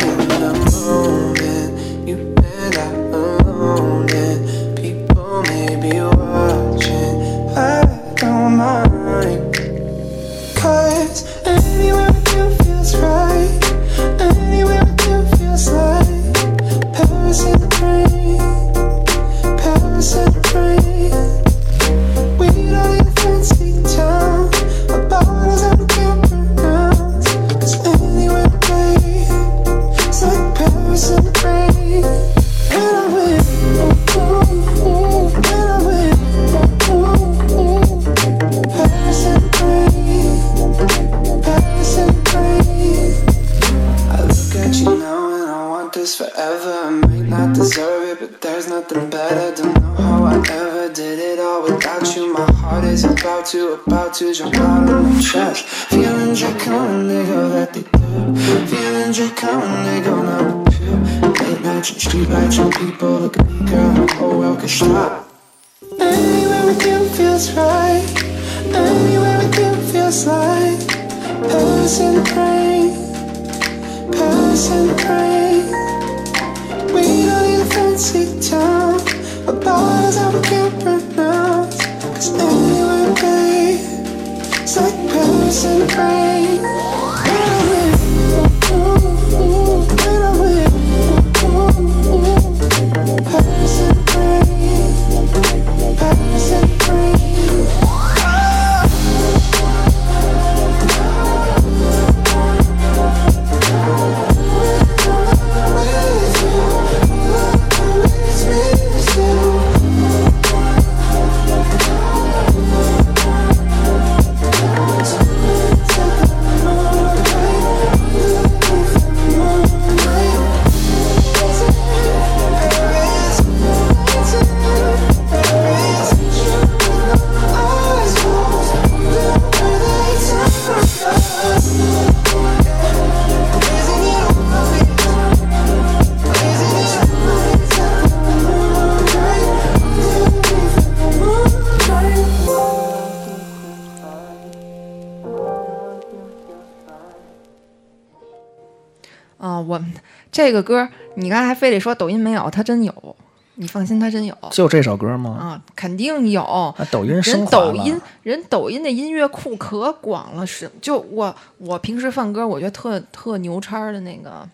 [150.53, 153.17] 这个歌，你刚才还非得说抖音没有，它真有，
[153.55, 155.31] 你放心，它真有就这首歌吗？
[155.31, 156.43] 啊，肯定有。
[156.43, 164.47] 啊，抖音升人抖音人抖音的音乐库可广了，是就我我平时放歌，我觉得特特牛叉的那个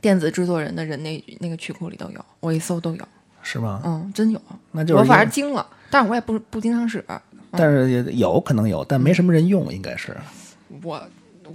[0.00, 3.04] 电子制作人的人那那个曲库里都有，我一搜都有，
[3.42, 3.82] 是吗？
[3.84, 4.40] 嗯，真有。
[4.70, 7.04] 那就是我反因正惊了，但是我也不不经常使，
[7.50, 10.16] 但是也有可能有，但没什么人用，应该是
[10.84, 11.02] 我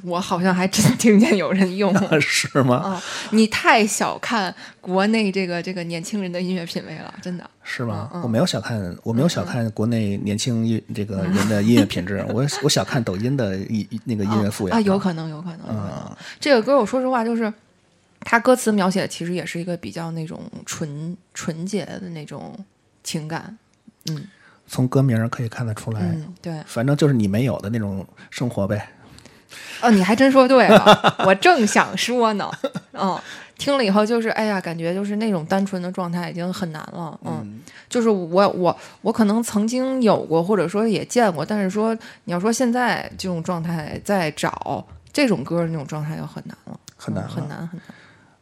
[0.03, 1.93] 我好像还真听见有人用。
[2.21, 2.75] 是吗？
[2.77, 7.49] 啊，你太小看国内这个这个年轻人的音乐品味了，真的。
[7.63, 8.09] 是吗？
[8.13, 15.77] 嗯我没有小看，我没有小看国内年轻音这个人的音乐品质， 我我小看抖音的音那个音乐素养啊，有可能，有可能，有可能。
[15.77, 17.51] 啊这个歌，我说实话，就是
[18.21, 22.57] 它歌词描写其实也是一个比较那种纯纯洁的那种
[23.03, 23.57] 情感。
[24.09, 24.27] 嗯
[24.71, 26.53] 从歌名可以看得出来，嗯，对。
[26.67, 28.87] 反正就是你没有的那种生活呗。
[29.81, 32.49] 哦，你还真说对了，我正想说呢。
[32.93, 33.19] 嗯，
[33.57, 37.17] 听了以后就是，哎呀，感觉就是那种单纯的状态已经很难了。
[37.23, 41.95] 嗯，就是我我我可能曾经有过，或者说也见过，但是说
[42.25, 47.95] 你要说现在这种状态再找这种歌的那种状态就很难了，很难嗯很难很难。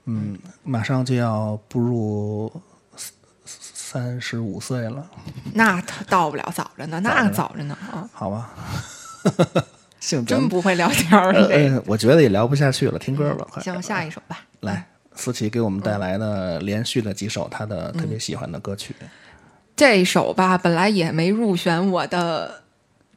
[0.05, 2.51] 嗯，马上就要步入
[3.45, 5.05] 三十五岁了，
[5.53, 8.49] 那他到不了早着呢，那早着呢啊，好吧？
[10.25, 11.47] 真不会聊天儿呃。
[11.47, 13.61] 呃，我觉得也聊不下去了，听歌吧，快。
[13.63, 14.39] 行，下一首吧。
[14.61, 18.95] 来，思琪给我们带来的连续的几首她的特别喜欢的歌曲。
[19.75, 22.63] 这首吧，本来也没入选我的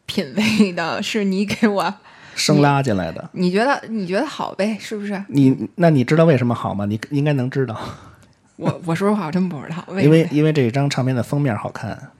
[0.06, 1.94] 品味的，是你给我，
[2.36, 5.24] 生拉进来的，你觉得你觉得好呗，是不是？
[5.28, 6.84] 你那你知道为什么好吗？
[6.86, 7.80] 你应该能知道，
[8.56, 12.10] 我我说实话，我真不知道为，因为因为这张唱片的封面好看，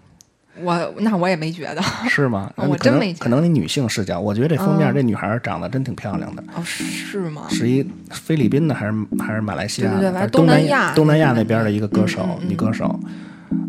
[0.63, 1.83] 我那我也没觉得。
[2.09, 2.53] 是吗？
[2.57, 7.47] 我真没觉得能可能你女性视角，我觉得这封面嗯这女孩长得真挺漂亮的，哦，是吗？
[7.49, 10.01] 是一菲律宾的还是还是马来西亚的？
[10.01, 13.01] 对对对东南亚东南亚那边的一个歌手，嗯嗯嗯女歌手。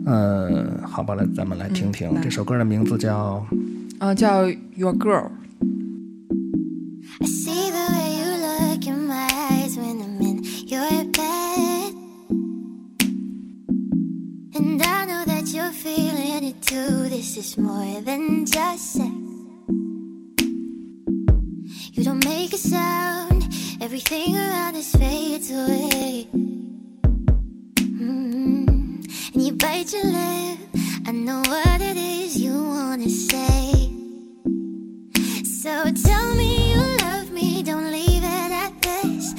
[0.05, 3.45] 嗯，好吧，来咱们来听听、嗯这首歌的名字叫
[3.99, 5.29] 啊，叫 Your Girl。
[7.19, 10.81] I see the way you look in my eyes when I'm in your
[15.71, 17.09] you're feeling it too.
[17.09, 19.11] This is more than just sex.
[21.93, 23.43] You don't make a sound,
[23.79, 26.27] everything around us fades away.
[27.77, 29.33] Mm.
[29.33, 30.59] And you bite your lip,
[31.05, 33.91] I know what it is you wanna say.
[35.43, 39.33] So tell me you love me, don't leave it at this.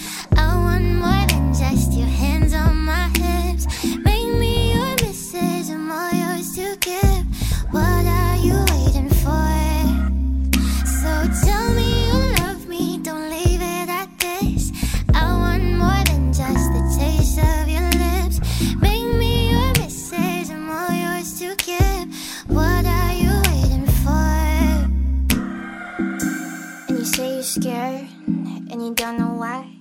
[27.53, 28.09] Scared
[28.71, 29.72] and you don't know why.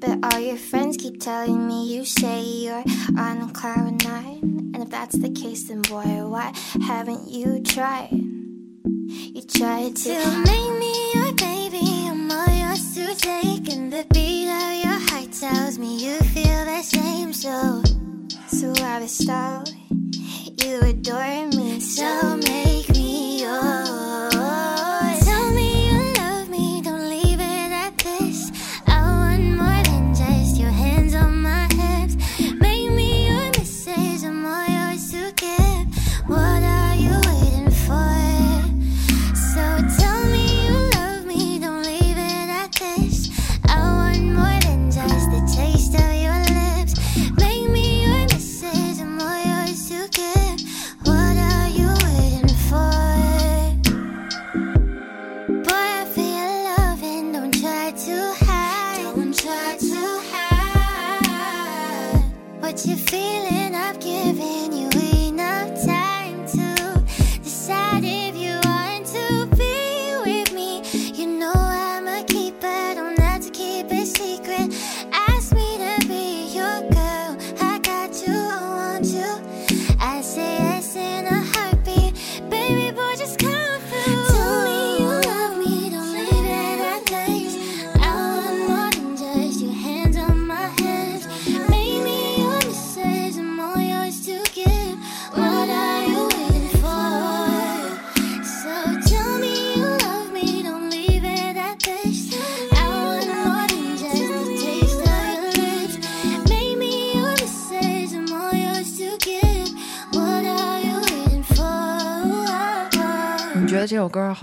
[0.00, 2.82] But all your friends keep telling me you say you're
[3.18, 4.72] on a cloud nine.
[4.72, 6.54] And if that's the case, then boy, why
[6.86, 8.08] haven't you tried?
[8.12, 12.08] You tried to make me your baby.
[12.08, 13.68] I'm all yours to take.
[13.70, 17.34] And the beat of your heart tells me you feel the same.
[17.34, 17.82] So,
[18.48, 19.64] so I was stall.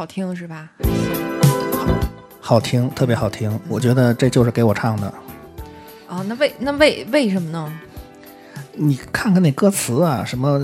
[0.08, 0.70] 听是吧？
[2.40, 3.60] 好听，特别好听。
[3.68, 5.14] 我觉得这就是给我唱的。
[6.08, 7.72] 啊，那为那为为什么呢？
[8.74, 10.58] 你看看那歌词啊，什么，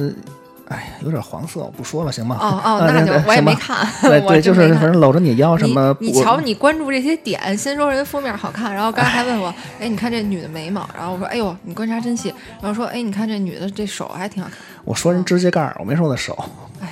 [0.70, 2.38] 哎呀，有点黄色，我不说了，行吗？
[2.40, 16.38] 哦哦，啊那就我也没看，对 就是反正搂着你腰什么，你你瞧，你关注这些点，先说人封面好看，然后刚才还问我，哎，你看这女的眉毛，然后我说，哎呦，你观察真细，然后说，哎，你看这女的这手还挺好看，我说人指甲盖儿，我没说她手，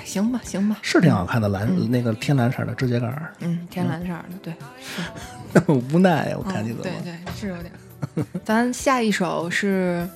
[0.02, 4.08] 哎，行吧，行吧，是挺好看的蓝、那个天蓝色的指甲盖儿，嗯，天蓝色
[4.44, 4.54] 的，
[5.62, 7.00] 对， 无奈呀，我看你嗯怎么。
[7.04, 7.72] 对对，是有点。
[8.44, 10.08] 咱下一首是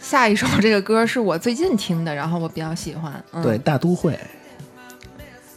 [0.00, 3.12] 下一首，这个歌是我最近听的，然后我比较喜欢。
[3.32, 4.16] 嗯、对，，大都会，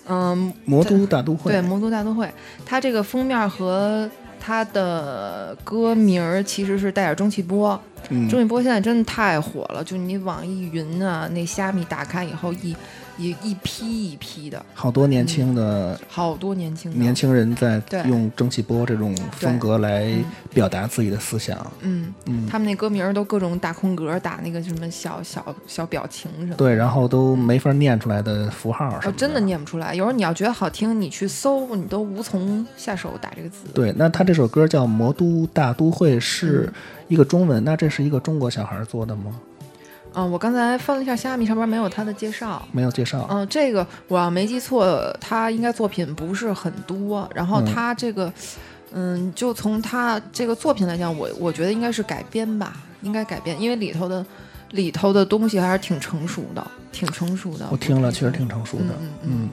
[0.08, 2.34] 嗯，魔都大都会，对，魔都大都会，
[2.66, 4.10] 它这个封面和
[4.50, 7.80] 它的歌名儿其实是带点蒸汽波。
[8.10, 12.76] 嗯蒸汽波现在真的太火了，就你网易云啊，那虾米打开以后一
[13.20, 20.12] 一一批一批的，好多年轻的好多年轻的年轻人在用蒸汽波这种风格来
[20.54, 21.60] 表达自己的思想。
[21.82, 26.56] 嗯，嗯他们那歌名儿都各种打空格，打那个什么小小小表情什么的。
[26.56, 29.94] 对，然后都没法念出来的符号什么，哦真的念不出来。
[29.94, 33.68] 有时候你要觉得好听，你去搜，你都无从下手打这个字。
[33.74, 36.74] 对，那他这首歌叫《魔都大都会》，是嗯
[37.10, 39.38] 一个中文，那这是一个中国小孩做的吗？
[40.16, 42.62] 嗯、我刚才翻了一下虾米，上边没有他的介绍。
[42.72, 43.28] 没有介绍。
[43.30, 47.30] 嗯、这个我要没记错，他应该作品不是很多。
[47.34, 48.34] 然后嗯他这个，
[48.92, 54.26] 嗯，就从他这个作品来讲，我我觉得应该是改编吧，应该改编，因为里头的
[54.72, 57.68] 里头的东西还是挺成熟的，挺成熟的。
[57.72, 58.86] 我听了，确实挺成熟的。
[58.86, 59.50] 嗯嗯嗯嗯，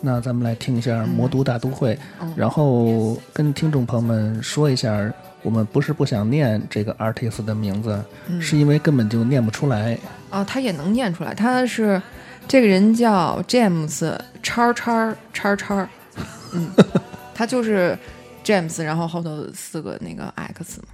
[0.00, 5.12] 那咱们来听一下《魔都大都会》嗯然后跟听众朋友们说一下，
[5.44, 9.96] 我们不是不想念这个 artist 的名字，嗯是因为根本就念不出来。
[10.30, 12.00] 啊，他也能念出来，他是
[12.48, 15.88] 这个人叫 James 叉叉叉叉，
[16.52, 16.68] 嗯，
[17.34, 17.96] 他就是
[18.42, 20.88] James，然后后头四个那个 X 嘛。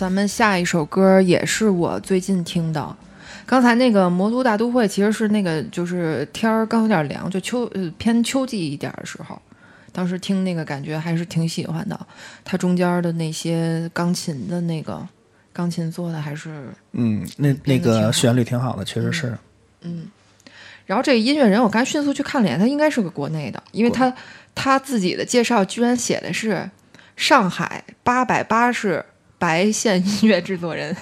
[0.00, 2.96] 咱们下一首歌也是我最近听的。
[3.44, 9.38] 刚才那个《魔都大都会》其实是那个就是天儿刚有点凉，就秋呃偏秋季一点儿的时候，
[9.92, 12.00] 当时听那个感觉还是挺喜欢的。
[12.42, 15.06] 它中间的那些钢琴的那个
[15.52, 19.36] 钢琴做的还是嗯，那那个旋律挺好的，确实是
[19.82, 20.08] 嗯。
[20.86, 24.10] 然后这个音乐人，我刚迅速去看了一眼，他应该是个国内的，因为他
[24.54, 26.70] 他自己的介绍居然写的是
[27.16, 29.04] 上海八百八十
[29.40, 30.94] 白线音乐制作人，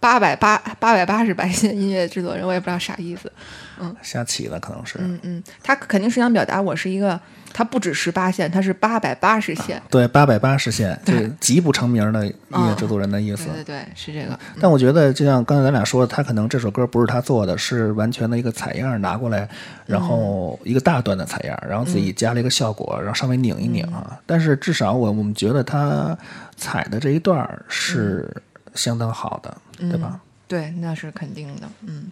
[0.00, 3.32] 八百八八百八十白线音乐制作人，我也不知道啥意思。
[3.78, 4.98] 嗯瞎起的可能是。
[5.00, 7.18] 嗯嗯，他肯定是想表达我是一个，
[7.52, 9.82] 他不止十八线，它是八百八十线。
[9.90, 13.46] 对，八百八十线，对就是极不成名的音乐制作人的意思。
[13.46, 14.38] 对对对，是这个。
[14.60, 19.48] 但我觉得，就像刚才咱俩说的，他可能这首歌不是他做的，是完全的一个采样拿过来，
[19.86, 24.18] 然后一个大段的采样，然后自己加了一个效果，然后稍微拧一拧啊。
[24.26, 26.16] 但是至少我我们觉得他
[26.56, 28.30] 采的这一段是
[28.74, 30.20] 相当好的，对吧？
[30.46, 32.10] 对，那是肯定的，嗯。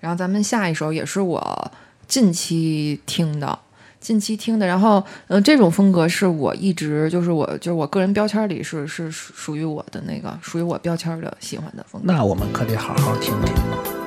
[0.00, 1.72] 然后咱们下一首也是我
[2.06, 3.58] 近期听的，
[4.04, 4.66] 近期听的。
[4.66, 12.12] 然后，嗯、这种风格是我一直就是我就是我个人标签里是是属属于我的那个属于我标签的喜欢的风格。
[12.12, 14.03] 那我们可得好好听听。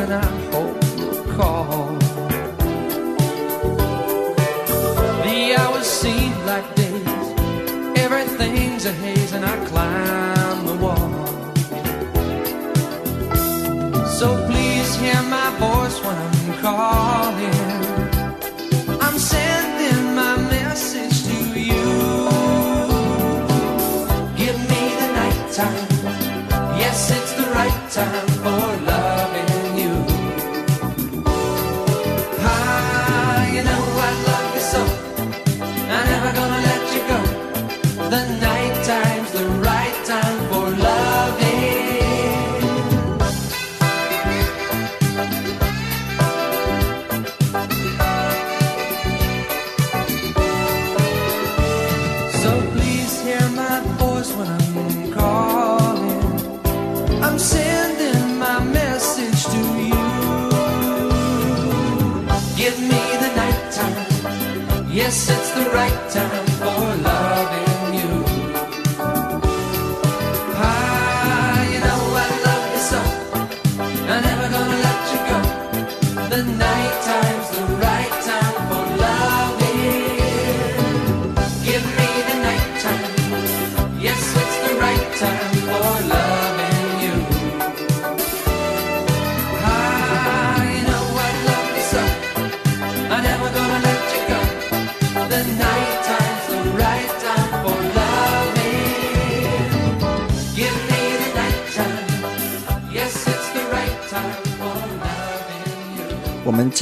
[0.00, 0.59] and I'm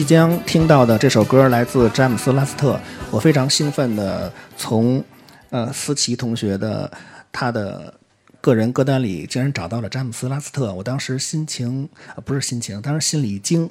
[0.08, 2.80] 将听到的这首歌来自詹姆斯·拉斯特，
[3.10, 5.04] 我非常兴奋的从
[5.50, 6.90] 呃思琪同学的
[7.30, 7.92] 他的
[8.40, 11.86] 个人歌单里竟然找到了詹姆斯·拉斯特，我当时心情、
[12.16, 13.68] 呃、不是心情，当时心里一惊。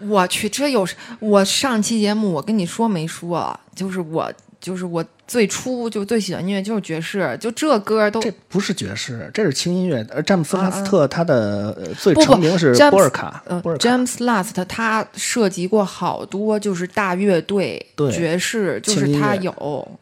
[0.00, 0.84] 我去，这有
[1.20, 3.60] 我上期节目我跟你说没说？
[3.76, 10.06] 就是我就是我最初就最喜欢音乐就是爵士，就这歌都这不是爵士，这是轻音乐。
[10.14, 19.52] 而詹姆斯啊拉斯特他的呃最不不成名是詹姆斯波尔卡，呃波尔卡，James Last 他涉及过好多就是大乐队、对爵士，就是他有，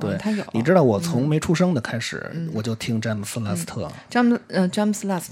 [0.00, 0.44] 嗯对，他有。
[0.52, 5.30] 你知道我从没出生的开始，我就听詹姆斯拉斯特，詹姆呃詹姆斯，拉斯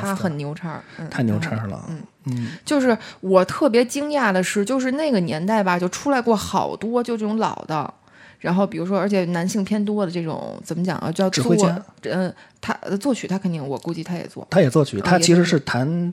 [0.00, 1.84] 他很牛叉，嗯，太牛叉了。
[1.88, 7.94] 嗯就是我特别惊讶的是，就是那个年代吧，就出来过好多就这种老的，
[8.38, 16.12] 然后比如说，而且男性偏多的这种怎么讲啊，叫作指挥家，嗯、他呃作曲他肯定，我估计他也做，他也作曲，他其实是弹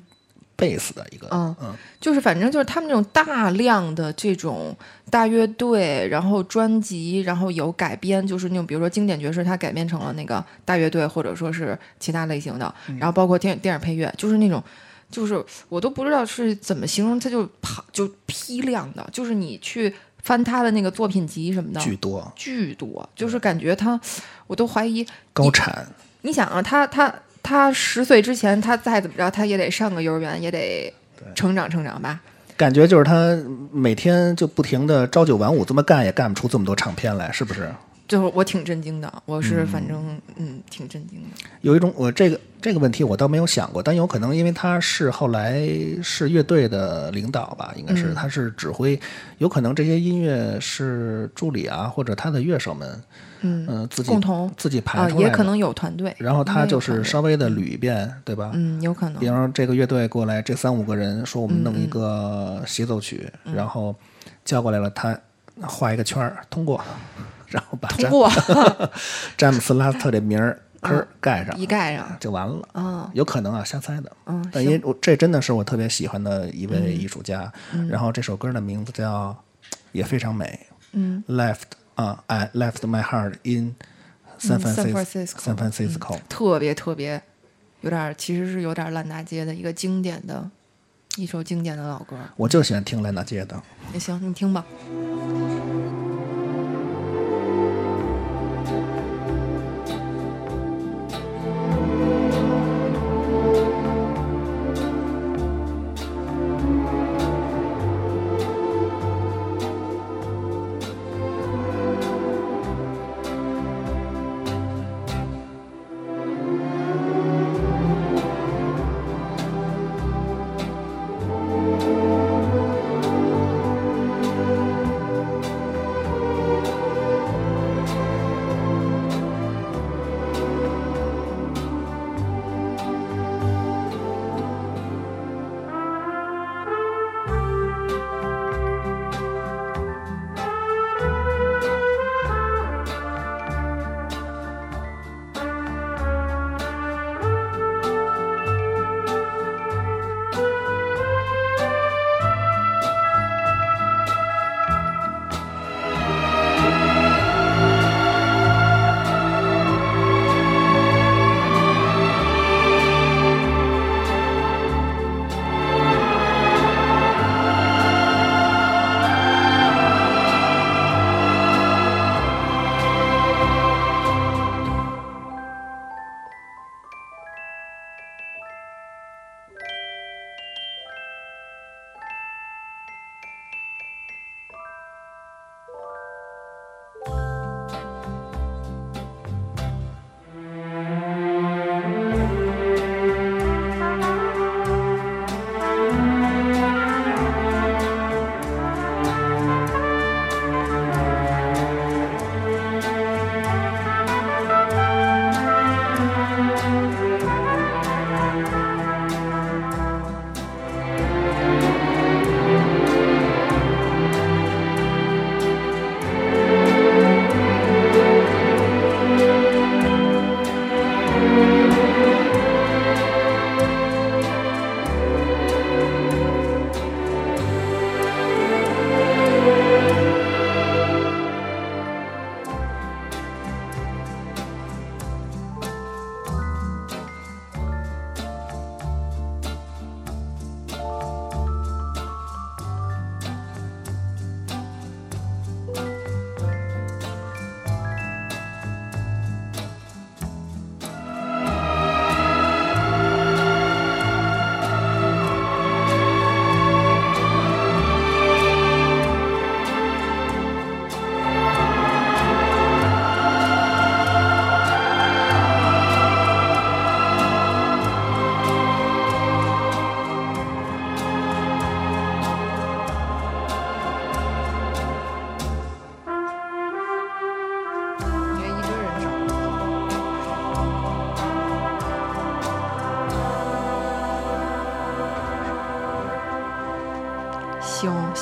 [0.56, 4.76] 贝斯的一个，嗯嗯，就是反正就是他们这种大量的这种
[5.10, 14.64] 大乐队，然后专辑，然后有改编，就是那种比如说经典爵士，它改编成了那个大乐队，或者说是其他类型的，然后包括电影电影配乐，就是那种。
[15.12, 19.94] 就是我都不知道是怎么形容，它就跑就批量的，就是你去
[20.24, 24.00] 翻他的那个作品集什么的，巨多巨多，就是感觉他，
[24.48, 25.86] 我都怀疑高产，
[26.22, 27.14] 你想啊，他他
[27.44, 30.92] 他十岁之前，他再怎么着，他也得上个幼儿园，也得
[31.36, 32.20] 成长成长吧。
[32.56, 33.38] 感觉就是他
[33.72, 37.70] 每天就不停的朝九晚五这么干，也干不出这么多唱片来，是不是？
[38.14, 41.28] 就是我挺震惊的，我是反正嗯挺震惊的。
[41.62, 45.68] 有一种我这个这个问题我倒没有想过，但有可能因为他是后来
[46.04, 48.14] 是乐队的领导吧，应该是、嗯。
[48.14, 49.00] 他是指挥，
[49.40, 53.02] 有可能这些音乐是助理啊或者他的乐手们，
[53.42, 58.52] 嗯呃自己共同自己排啊，出来的，也可能有团队，然后他就是稍微的捋一遍，对吧？
[58.54, 59.20] 嗯有可能？
[59.20, 63.56] 比方说这个乐队过来，这三五个人说我们弄一个协奏曲，嗯。
[63.56, 63.96] 然后
[64.46, 65.20] 叫过来了，他
[65.62, 66.80] 画一个圈儿通过，
[67.54, 68.32] 然后把詹通过
[69.38, 72.68] 詹姆斯拉斯特这名儿吭儿盖上，一盖上就完了。
[72.74, 74.12] 啊，有可能啊，瞎猜的。
[74.26, 77.52] 嗯但因为我这真的是我特别喜欢的一位艺术家。
[77.74, 79.38] 嗯然后这首歌的名字叫，
[79.92, 80.68] 也非常美。
[80.94, 81.62] 嗯，Left
[81.96, 83.76] 啊，I left my heart in
[84.40, 86.20] San Francisco。
[86.28, 87.22] 特别特别
[87.82, 90.50] 有点儿，其实是有点烂大街的一个经典的
[91.16, 92.18] 一首经典的老歌。
[92.36, 93.62] 我就喜欢听烂大街的。
[93.94, 94.66] 也行，你听吧。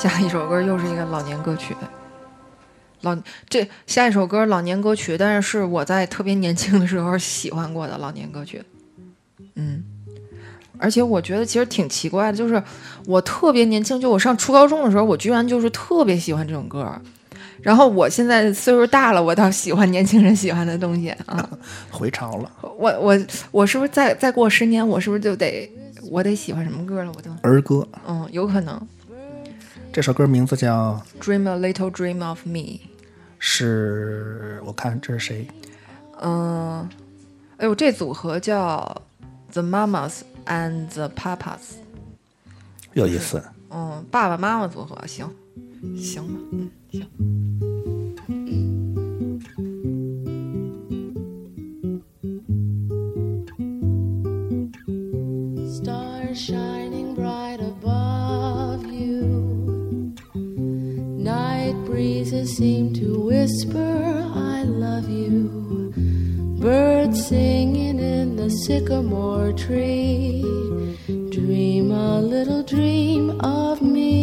[0.02, 1.76] 下一首歌又是一个老年歌曲。
[3.02, 3.16] 老
[3.48, 8.60] 这下一首歌老年歌曲，但是是我在特别年轻的时候喜欢过的老年歌曲。
[9.54, 9.84] 嗯，
[10.76, 12.60] 而且我觉得其实挺奇怪的，就是
[13.06, 16.92] 我特别年轻，就我上初高中的时候，我居然就是特别喜欢这种歌。
[17.60, 21.48] 然后我现在岁数大了，我倒喜欢年轻人喜欢的东西啊。
[21.92, 22.50] 回潮了。
[22.76, 23.16] 我我
[23.52, 25.70] 我是不是再再过十年，我是不是就得
[26.10, 27.12] 我得喜欢什么歌了？
[27.14, 28.80] 我都儿歌，嗯，有可能。
[29.92, 32.80] 这首歌名字叫 Dream a little dream of me。
[33.38, 35.46] 是，我看这是谁？
[36.22, 36.88] 嗯，
[37.58, 39.02] 哎呦，这组合叫
[39.52, 41.74] The Mamas and the Papas。
[42.94, 43.42] 有意思。
[43.68, 45.28] 嗯，爸爸妈妈组合，行，
[45.94, 47.06] 行吧，嗯，行。
[55.68, 56.50] Stars
[62.02, 65.92] breezes seem to whisper, I love you.
[66.58, 70.42] Birds singing in the sycamore tree.
[71.30, 74.18] Dream a little dream of me.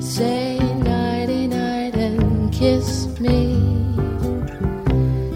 [0.00, 0.58] Say
[0.92, 2.88] nighty night and kiss
[3.20, 3.40] me.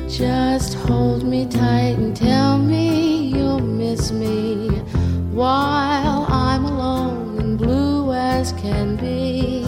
[0.09, 4.71] Just hold me tight and tell me you'll miss me
[5.41, 6.26] while
[8.47, 9.66] as can be.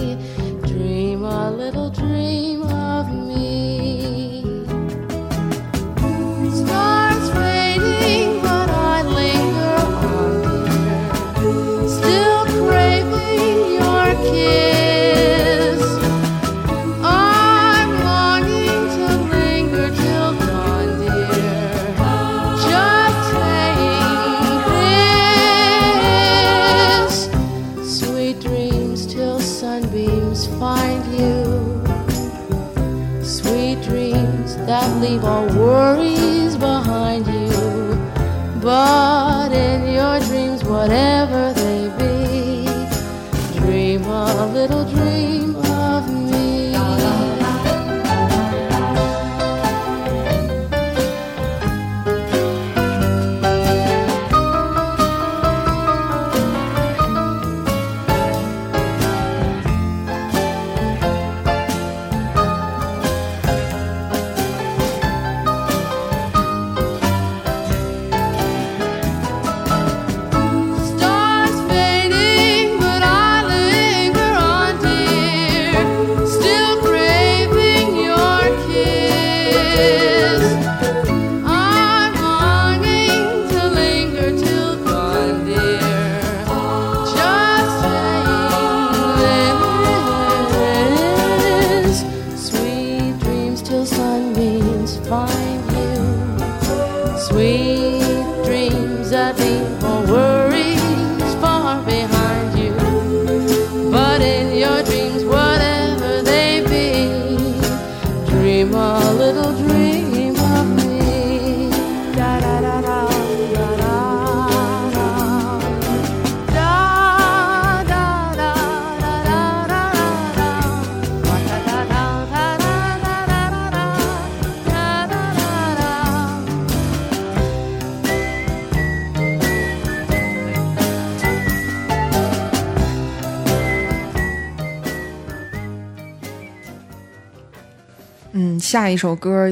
[138.69, 139.51] 下一首歌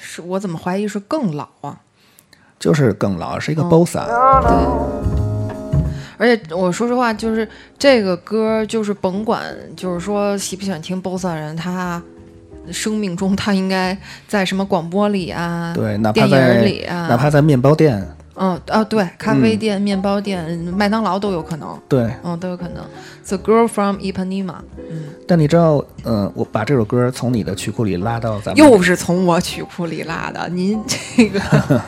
[0.00, 1.78] 是我怎么怀疑是更老啊？
[2.58, 4.06] 就是更老，是一个嗯 bossa，、
[6.16, 7.46] 而且我说实话，就是
[7.78, 9.44] 这个歌，就是甭管，
[9.76, 12.02] 就是说喜不喜欢听 bossa 人，他
[12.72, 13.94] 生命中他应该
[14.26, 18.02] 在什么广播里啊，对，哪怕电影在里啊，哪怕在面包店，
[18.36, 22.10] 嗯啊对，咖啡店、面包店、麦当劳都有可能，对。
[22.24, 22.82] 嗯都有可能。
[23.26, 24.54] The Girl from Ipanema，
[25.30, 31.40] 但你知道，嗯、我把这首歌从你的曲库里拉到咱们，又是从我曲库里拉的，您这个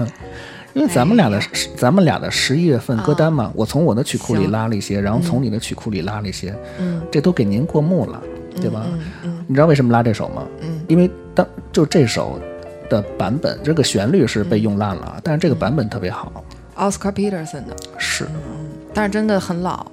[0.74, 1.40] 因为咱们俩的、
[1.77, 8.23] 咱们俩的十一月份歌单嘛，我从我的曲库里拉了一些，然后从你的曲库里拉了一些，嗯这都给您过目了，
[8.60, 8.85] 对吧？
[8.93, 10.44] 嗯嗯你知道为什么拉这首吗？
[10.60, 12.39] 嗯因为当就这首
[12.89, 16.31] 的版本，这个旋律是被用烂了，但是这个版本特别好
[16.77, 18.24] ，，Oscar Peterson 的，是。
[18.94, 19.85] 但是真的很老。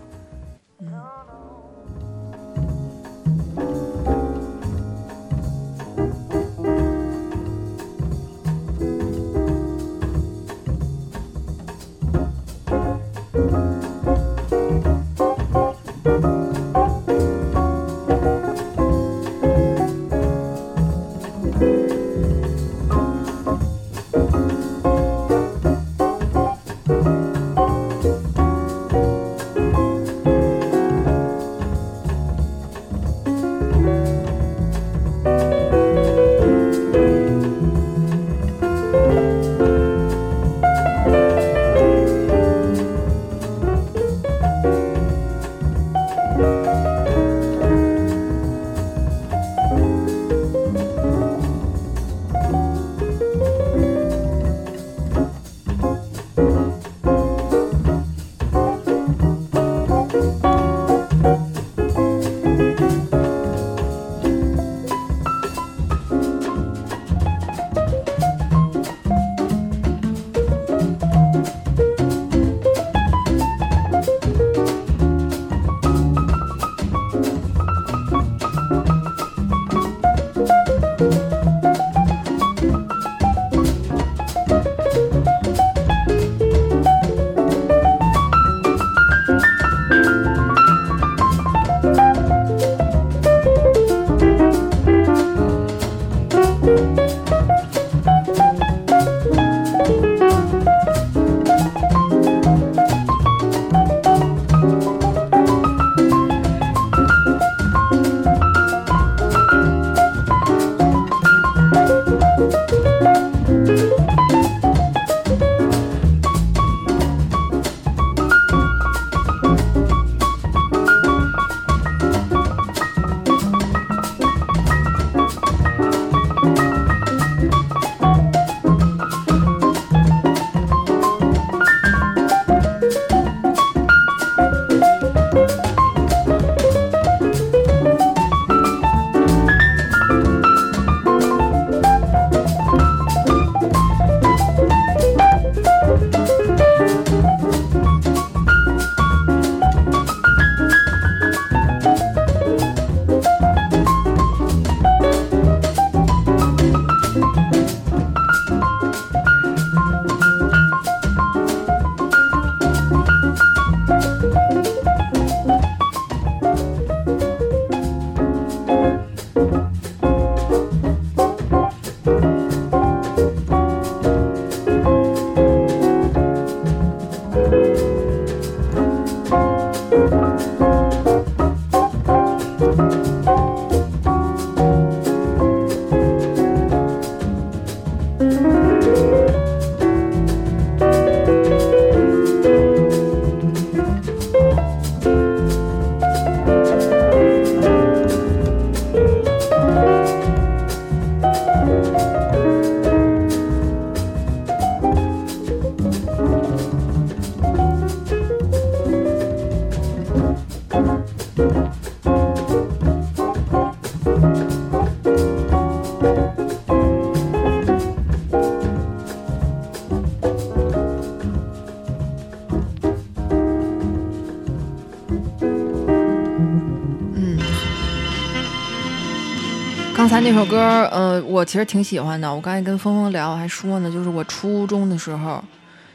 [230.32, 230.60] 那首歌，
[230.92, 232.32] 呃，我其实挺喜欢的。
[232.32, 235.44] 我刚才跟峰峰聊，还说呢，就是我初中的时候，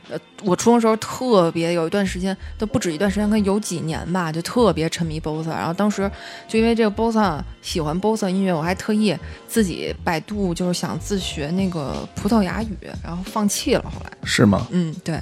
[0.09, 5.51] 呃，我初中时候特别有一段时间，都不止一段时间，可能有几年吧，就特别沉迷 Bossa。
[5.51, 6.11] 然后当时
[6.49, 9.17] 就因为这个 Bossa 喜欢 Bossa 音乐，我还特意
[9.47, 13.85] 自己百度，就是想自学那个葡萄牙语，然后放弃了。
[13.85, 14.67] 后来，是吗？
[14.73, 15.21] 嗯，对，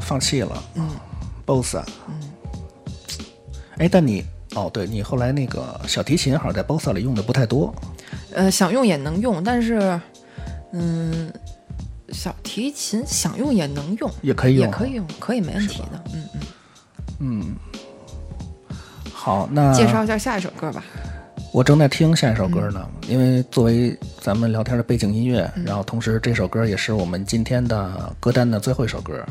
[0.00, 0.62] 放弃了。
[0.76, 0.88] 嗯
[1.44, 1.86] ，BOSS 啊。
[2.06, 2.14] 嗯。
[3.78, 4.24] 哎，但你
[4.56, 7.74] 哦，对你后来那个小提琴好像在 BOSS 里用的不太多。
[8.32, 10.00] 呃，想用也能用，但是，
[10.72, 11.30] 嗯，
[12.08, 16.04] 小提琴想用也能用，也可以用也可以用，可以没问题的。
[16.14, 16.40] 嗯嗯。
[17.18, 17.56] 嗯。
[19.12, 20.82] 好，那介绍一下下一首歌吧。
[21.52, 29.22] 我正在听下一首歌呢，因为作为咱们聊天的背景音乐，嗯然后同时这首歌也是我们今天的歌单的最后一首歌。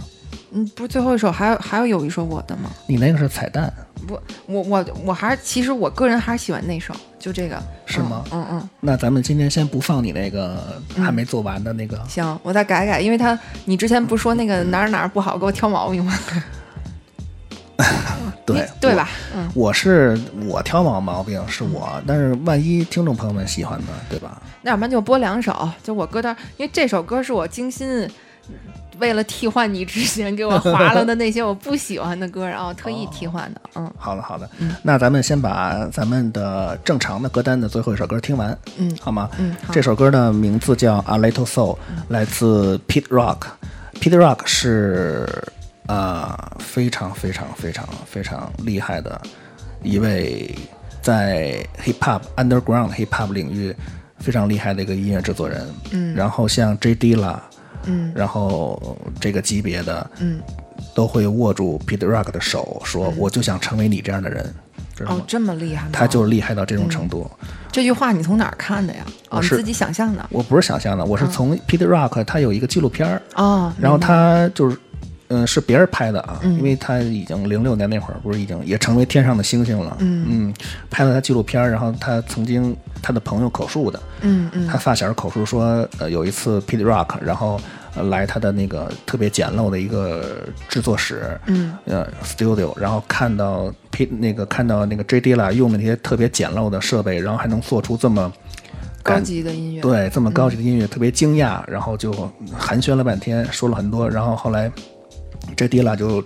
[0.51, 2.69] 嗯，不是最后一首，还有还有有一首我的吗？
[2.87, 3.71] 你那个是彩蛋，
[4.07, 7.61] 不，我我我还是其实我个人还是喜欢那首，就这个。
[7.85, 12.03] 是吗嗯嗯，那咱们今天先不放你那个还没做完的那个。
[12.07, 16.13] 行，我再改改，因为他你之前不是说那个哪儿哪儿不好，给我挑毛病吗？
[18.45, 19.09] 对对吧？
[19.35, 20.15] 嗯，我是
[20.47, 24.39] 我挑毛毛病是我，但是万一听众朋友们喜欢呢，对吧？
[24.61, 28.07] 那要不然就播两首，就我歌单，因为这首歌是我精心
[28.99, 33.61] 为了替换你之前给我划了的那些我不喜欢的歌，然后特意替换的。
[33.75, 34.49] 嗯 好的好的，
[34.83, 39.29] 那咱们先把咱们的正常的歌单的最后一首歌听完，嗯好吗？
[39.37, 41.75] 嗯，这首歌的名字叫《A Little Soul》，
[42.09, 43.37] 来自 Pete Rock。
[43.99, 45.27] Pete Rock 是
[45.87, 49.21] 呃非常非常非常非常厉害的
[49.83, 50.53] 一位
[51.01, 53.73] 在 Hip Hop Underground Hip Hop 领域
[54.19, 55.65] 非常厉害的一个音乐制作人。
[55.91, 57.37] 嗯然后像 J Dilla，
[57.87, 60.39] 嗯然后这个级别的，嗯，
[60.93, 64.53] 都会握住 Peter Rock 的手，说我就想成为你这样的人？
[65.07, 65.89] 哦，这么厉害吗？
[65.91, 67.29] 他就是厉害到这种程度。
[67.69, 69.05] 这句话你从哪儿看的呀？
[69.41, 70.25] 你自己想象的。
[70.29, 74.77] 我不是想象的，我是从 Peter Rock 他有一个纪录片儿，哦，然后他就是，
[75.27, 76.53] 嗯、是别人拍的啊，嗯。
[76.57, 80.53] 因为他已经零六年那会儿不是已经也成为天上的星星了，嗯。
[80.89, 84.67] 拍了他纪录片，然后他曾经他的朋友口述的，嗯嗯。
[84.67, 87.59] 他发小口述说，呃，有一次 Pete Rock 然后、
[87.95, 91.73] 呃、来他的那个特别简陋的一个制作室，嗯。
[91.85, 98.31] 呃 studio，然后看到 Pete 那个看到那个 J Dilla 用的那些特别简陋的设备，然后还能做出这么
[99.01, 99.81] 高级的音乐。
[99.81, 102.11] 对，这么高级的音乐，特别惊讶，然后就
[102.57, 104.71] 寒暄了半天，说了很多，然后后来
[105.55, 106.23] 这 Dilla 就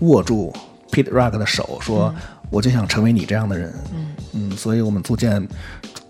[0.00, 0.52] 握住
[0.90, 2.14] Pete Rock 的手，说
[2.50, 3.72] ：“我就想成为你这样的人。”
[4.34, 5.46] 嗯所以我们足见，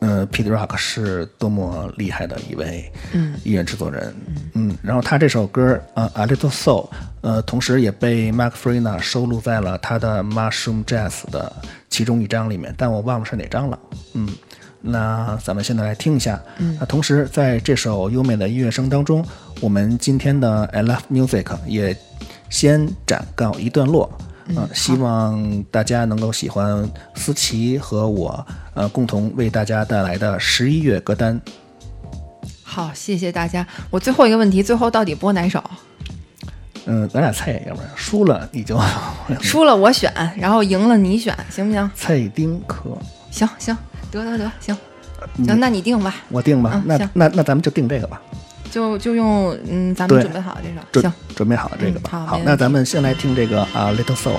[0.01, 4.15] 呃，Pete Rock 是多么厉害的一位嗯音乐制作人。
[4.55, 6.87] 嗯，然后他这首歌呃《A Little Soul》，
[7.21, 11.51] 呃，同时也被 Mark Farina 收录在了他的 Mushroom Jazz 的
[11.89, 13.79] 其中一张里面，但我忘了是哪张了。
[14.15, 14.29] 嗯。
[14.81, 16.41] 那咱们现在来听一下。
[16.59, 19.25] 嗯那同时在这首优美的音乐声当中，
[19.61, 21.97] 我们今天的 I Love Music 也
[22.49, 24.11] 先暂告一段落。
[24.57, 31.39] 呃希望大家能够喜欢思琪和我呃共同为大家带来的十一月歌单。
[32.63, 33.67] 好，谢谢大家。
[33.91, 35.63] 我最后一个问题，最后到底播哪首？
[36.87, 38.81] 嗯、咱俩猜，要不然输了你就
[39.43, 41.91] 输了我选，然后赢了你选，行不行？
[41.95, 42.97] 蔡丁克，
[43.31, 43.77] 行行，
[44.11, 44.75] 得得得，行
[45.45, 46.83] 行，那你定吧，我定吧。
[46.87, 48.23] 那那那咱们就定这个吧。
[48.71, 51.13] 就就用嗯咱们准备好的这首，行。
[51.35, 52.27] 准备好这个吧。
[52.27, 54.39] 好，那咱们先来听这个啊、Little Soul。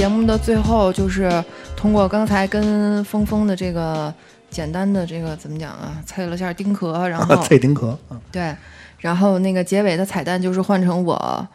[0.00, 1.30] 节目的最后，就是
[1.76, 4.10] 通过刚才跟峰峰的这个
[4.48, 8.56] 简单的这个怎么讲啊，测了下丁壳，然后 脆丁壳，嗯对，
[9.00, 11.46] 然后那个结尾的彩蛋就是换成我，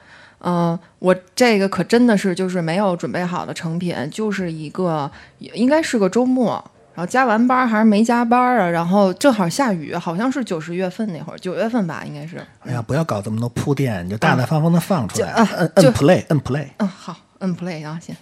[0.41, 5.09] 嗯、我这个可真的是就是没有准备好的成品，就是一个
[5.39, 6.63] 应该是个周末，
[6.93, 12.37] 然后加完班儿还是没加班儿啊，然后正好下雨，好像是九十月份那会儿，九月份吧，应该是。
[12.59, 18.15] 哎呀，不要搞这么多铺垫，你就大大方方的放出来，嗯啊摁摁 play，摁 play，嗯，好，摁 play 啊，行。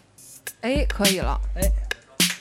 [0.64, 1.40] 哎，可以了。
[1.56, 1.62] 哎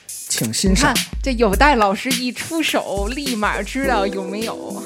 [0.07, 0.93] 请欣赏。
[1.21, 4.81] 这有待老师一出手，立马知道有没有。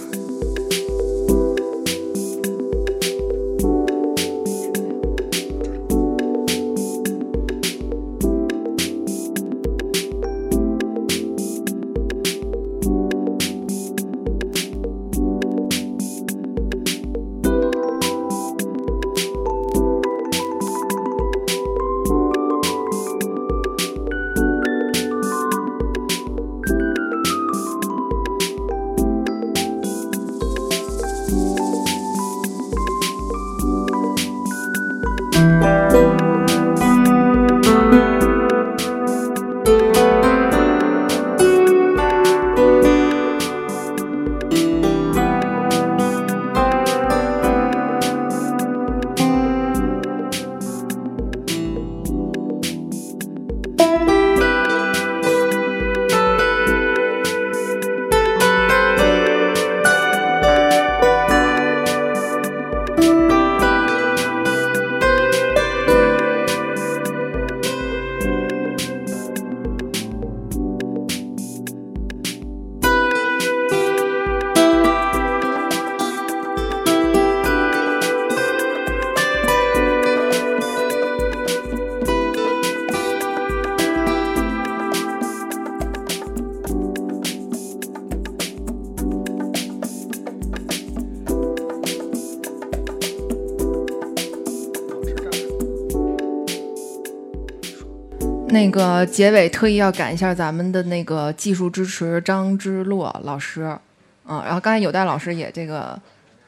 [98.57, 103.77] 那个结尾特意要感一下咱们的那个技术支持张之洛老师，
[104.25, 105.99] 嗯，然后刚才有戴老师也这个，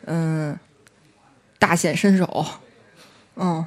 [0.06, 0.58] 嗯，
[1.60, 2.46] 大显身手，
[3.36, 3.64] 嗯，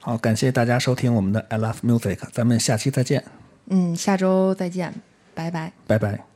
[0.00, 3.24] 好，感谢大家收听我们的 I Love Music，咱们下期再见，
[3.68, 4.94] 嗯，下周再见，
[5.34, 5.72] 拜拜。
[5.86, 6.27] 拜拜。